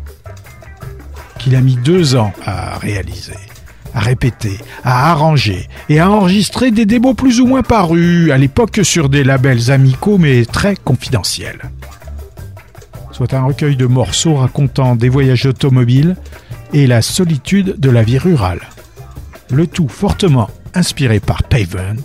Qu'il 1.37 1.55
a 1.55 1.61
mis 1.61 1.75
deux 1.75 2.15
ans 2.15 2.33
à 2.43 2.79
réaliser, 2.79 3.37
à 3.93 3.99
répéter, 3.99 4.57
à 4.83 5.11
arranger 5.11 5.69
et 5.89 5.99
à 5.99 6.09
enregistrer 6.09 6.71
des 6.71 6.87
démos 6.87 7.15
plus 7.15 7.39
ou 7.39 7.45
moins 7.45 7.61
parus, 7.61 8.31
à 8.31 8.37
l'époque 8.39 8.79
sur 8.81 9.09
des 9.09 9.23
labels 9.23 9.69
amicaux 9.69 10.17
mais 10.17 10.43
très 10.45 10.75
confidentiels. 10.75 11.69
Soit 13.13 13.33
un 13.35 13.43
recueil 13.43 13.75
de 13.75 13.85
morceaux 13.85 14.35
racontant 14.35 14.95
des 14.95 15.07
voyages 15.07 15.45
automobiles 15.45 16.15
et 16.73 16.87
la 16.87 17.03
solitude 17.03 17.75
de 17.79 17.89
la 17.89 18.01
vie 18.01 18.17
rurale. 18.17 18.61
Le 19.51 19.67
tout 19.67 19.87
fortement 19.87 20.49
inspiré 20.73 21.19
par 21.19 21.43
Pavement, 21.43 22.01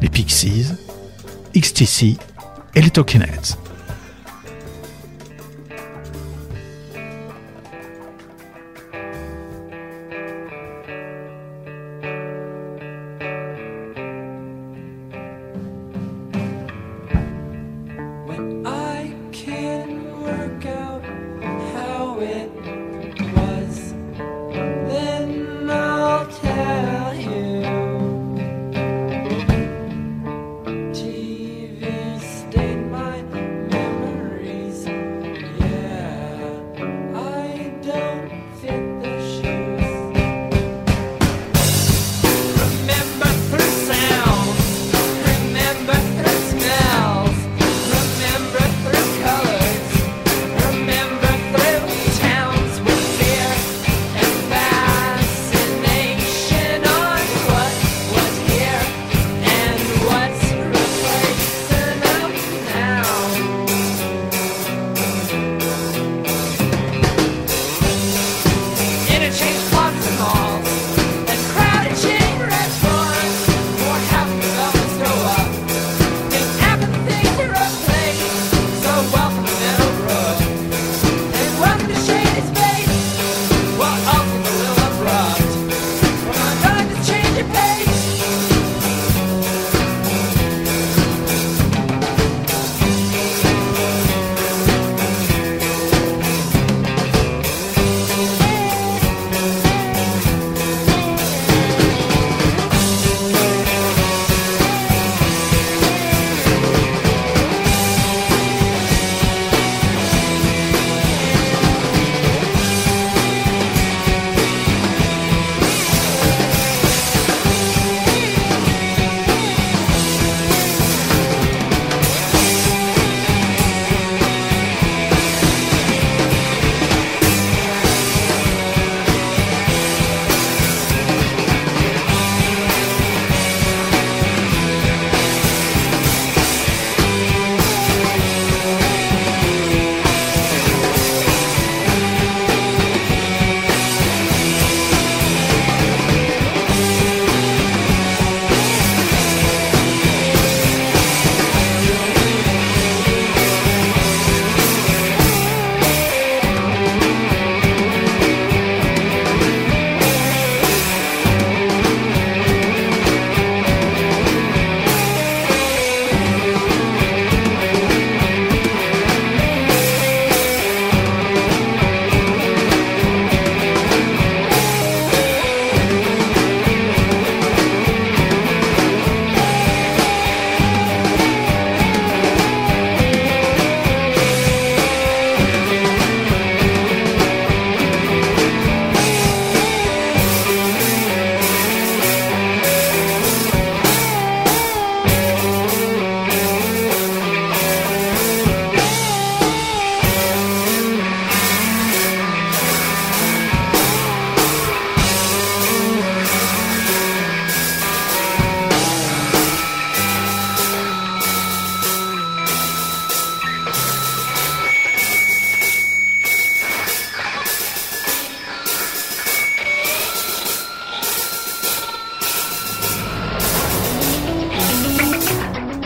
les 0.00 0.08
Pixies, 0.08 0.72
XTC 1.56 2.16
et 2.76 2.80
les 2.80 2.90
Talking. 2.90 3.22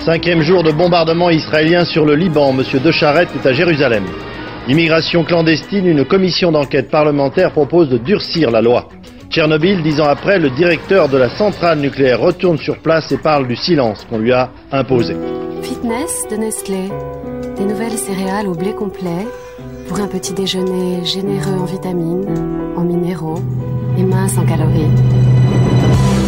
Cinquième 0.09 0.41
jour 0.41 0.63
de 0.63 0.73
bombardement 0.73 1.29
israélien 1.29 1.85
sur 1.85 2.07
le 2.07 2.15
Liban. 2.15 2.55
Monsieur 2.55 2.81
De 2.81 2.91
Charette 2.91 3.29
est 3.37 3.47
à 3.47 3.53
Jérusalem. 3.53 4.07
Immigration 4.67 5.23
clandestine, 5.23 5.87
une 5.87 6.07
commission 6.07 6.51
d'enquête 6.51 6.91
parlementaire 6.91 7.53
propose 7.53 7.91
de 7.91 7.99
durcir 7.99 8.51
la 8.51 8.63
loi. 8.63 8.89
Tchernobyl, 9.29 9.83
dix 9.83 10.01
ans 10.01 10.09
après, 10.09 10.39
le 10.39 10.49
directeur 10.49 11.11
de 11.11 11.19
la 11.19 11.29
centrale 11.29 11.81
nucléaire 11.81 12.21
retourne 12.21 12.57
sur 12.57 12.79
place 12.79 13.13
et 13.13 13.19
parle 13.19 13.47
du 13.47 13.55
silence 13.55 14.07
qu'on 14.09 14.17
lui 14.17 14.33
a 14.33 14.49
imposé. 14.73 15.15
Fitness 15.61 16.27
de 16.31 16.37
Nestlé. 16.37 16.89
Des 17.59 17.65
nouvelles 17.67 17.99
céréales 17.99 18.49
au 18.49 18.55
blé 18.55 18.73
complet 18.73 19.27
pour 19.89 20.01
un 20.01 20.07
petit 20.07 20.33
déjeuner 20.33 21.05
généreux 21.05 21.59
en 21.61 21.67
vitamines, 21.67 22.73
en 22.79 22.81
minéraux 22.83 23.43
et 23.99 24.05
mince 24.05 24.39
en 24.39 24.47
calories. 24.47 24.89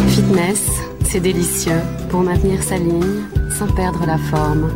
Fitness, 0.09 0.69
c'est 1.03 1.19
délicieux 1.19 1.81
pour 2.11 2.19
maintenir 2.19 2.61
sa 2.61 2.77
ligne 2.77 3.23
sans 3.51 3.67
perdre 3.67 4.05
la 4.05 4.17
forme. 4.17 4.71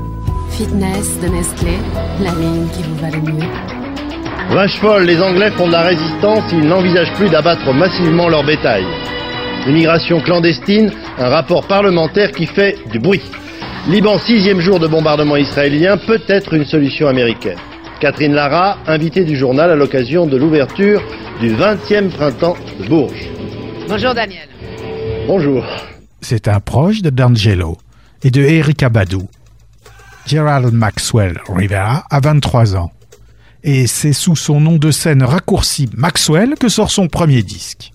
Fitness 0.51 1.19
de 1.21 1.27
Nestlé, 1.27 1.77
la 2.21 2.31
ligne 2.31 2.67
qui 2.69 2.83
vous 2.83 2.95
va 2.95 3.09
le 3.09 3.21
mieux. 3.21 3.49
Vache 4.49 4.77
folle, 4.79 5.03
les 5.03 5.21
Anglais 5.21 5.51
font 5.51 5.67
de 5.67 5.71
la 5.71 5.81
résistance, 5.81 6.43
ils 6.51 6.67
n'envisagent 6.67 7.13
plus 7.13 7.29
d'abattre 7.29 7.73
massivement 7.73 8.29
leur 8.29 8.45
bétail. 8.45 8.83
Immigration 9.67 10.21
clandestine, 10.21 10.91
un 11.17 11.29
rapport 11.29 11.65
parlementaire 11.67 12.31
qui 12.31 12.45
fait 12.45 12.77
du 12.91 12.99
bruit. 12.99 13.23
Liban, 13.87 14.19
sixième 14.19 14.59
jour 14.59 14.79
de 14.79 14.87
bombardement 14.87 15.37
israélien, 15.37 15.97
peut-être 15.97 16.53
une 16.53 16.65
solution 16.65 17.07
américaine. 17.07 17.57
Catherine 17.99 18.33
Lara, 18.33 18.77
invitée 18.87 19.23
du 19.23 19.35
journal 19.35 19.71
à 19.71 19.75
l'occasion 19.75 20.27
de 20.27 20.37
l'ouverture 20.37 21.01
du 21.39 21.49
20e 21.49 22.09
printemps 22.09 22.57
de 22.79 22.87
Bourges. 22.87 23.29
Bonjour 23.87 24.13
Daniel. 24.13 24.47
Bonjour. 25.27 25.63
C'est 26.21 26.47
un 26.47 26.59
proche 26.59 27.01
de 27.01 27.09
D'Angelo 27.09 27.77
et 28.23 28.31
de 28.31 28.41
Erika 28.41 28.89
Badou. 28.89 29.27
Gerald 30.25 30.73
Maxwell 30.73 31.39
Rivera 31.47 32.05
a 32.09 32.19
23 32.19 32.75
ans. 32.75 32.91
Et 33.63 33.87
c'est 33.87 34.13
sous 34.13 34.35
son 34.35 34.59
nom 34.59 34.77
de 34.77 34.91
scène 34.91 35.23
raccourci 35.23 35.89
Maxwell 35.95 36.55
que 36.59 36.69
sort 36.69 36.91
son 36.91 37.07
premier 37.07 37.43
disque. 37.43 37.91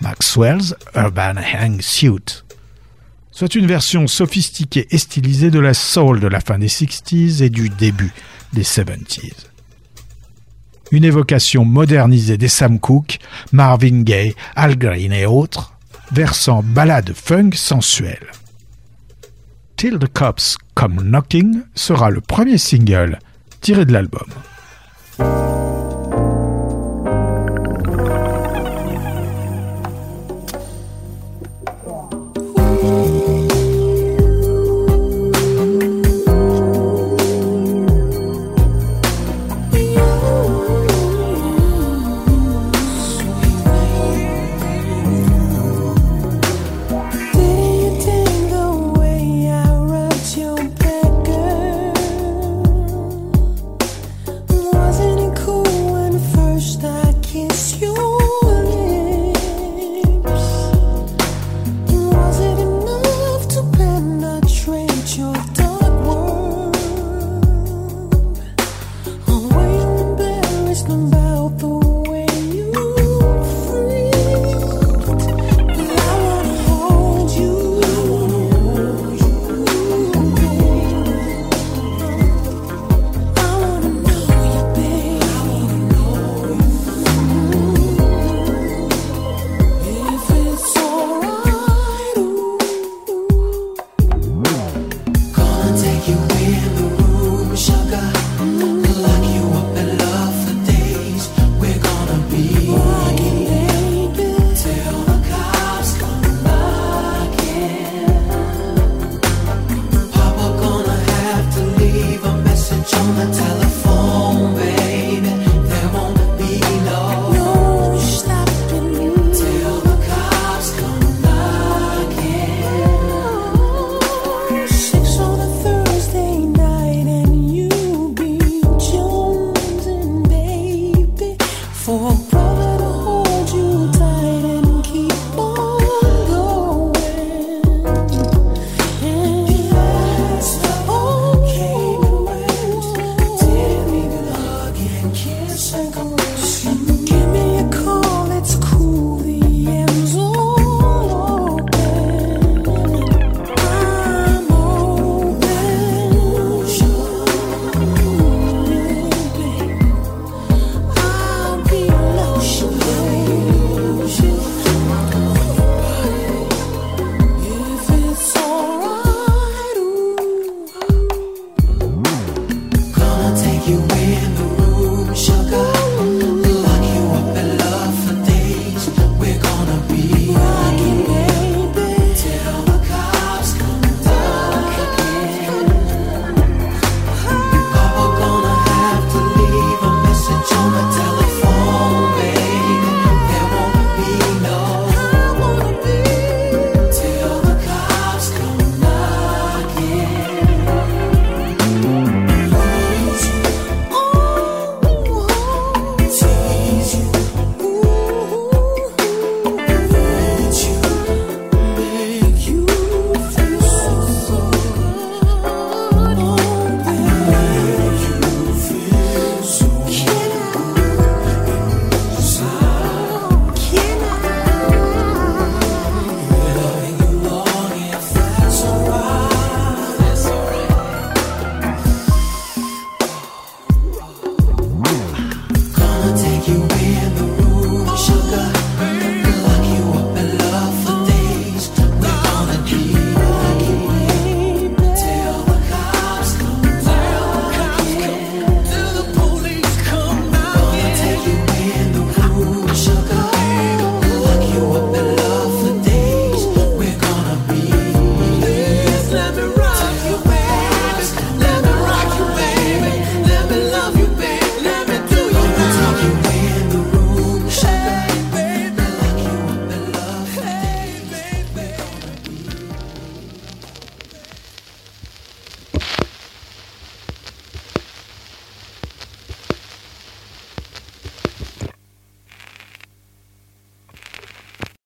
Maxwell's 0.00 0.74
Urban 0.94 1.34
Hang 1.36 1.80
Suit. 1.80 2.44
Soit 3.30 3.54
une 3.54 3.66
version 3.66 4.06
sophistiquée 4.06 4.86
et 4.90 4.98
stylisée 4.98 5.50
de 5.50 5.60
la 5.60 5.74
soul 5.74 6.20
de 6.20 6.26
la 6.26 6.40
fin 6.40 6.58
des 6.58 6.68
60s 6.68 7.42
et 7.42 7.50
du 7.50 7.68
début 7.68 8.12
des 8.52 8.62
70s. 8.62 9.46
Une 10.92 11.04
évocation 11.04 11.64
modernisée 11.64 12.38
des 12.38 12.48
Sam 12.48 12.78
Cooke, 12.78 13.18
Marvin 13.52 14.02
Gaye, 14.02 14.34
Al 14.54 14.76
Green 14.78 15.12
et 15.12 15.26
autres, 15.26 15.72
versant 16.12 16.62
ballade 16.62 17.12
funk 17.14 17.50
sensuelle. 17.54 18.30
Till 19.76 19.98
the 19.98 20.06
Cops 20.08 20.56
Come 20.74 21.02
Knocking 21.02 21.60
sera 21.74 22.08
le 22.08 22.22
premier 22.22 22.56
single 22.56 23.18
tiré 23.60 23.84
de 23.84 23.92
l'album. 23.92 24.26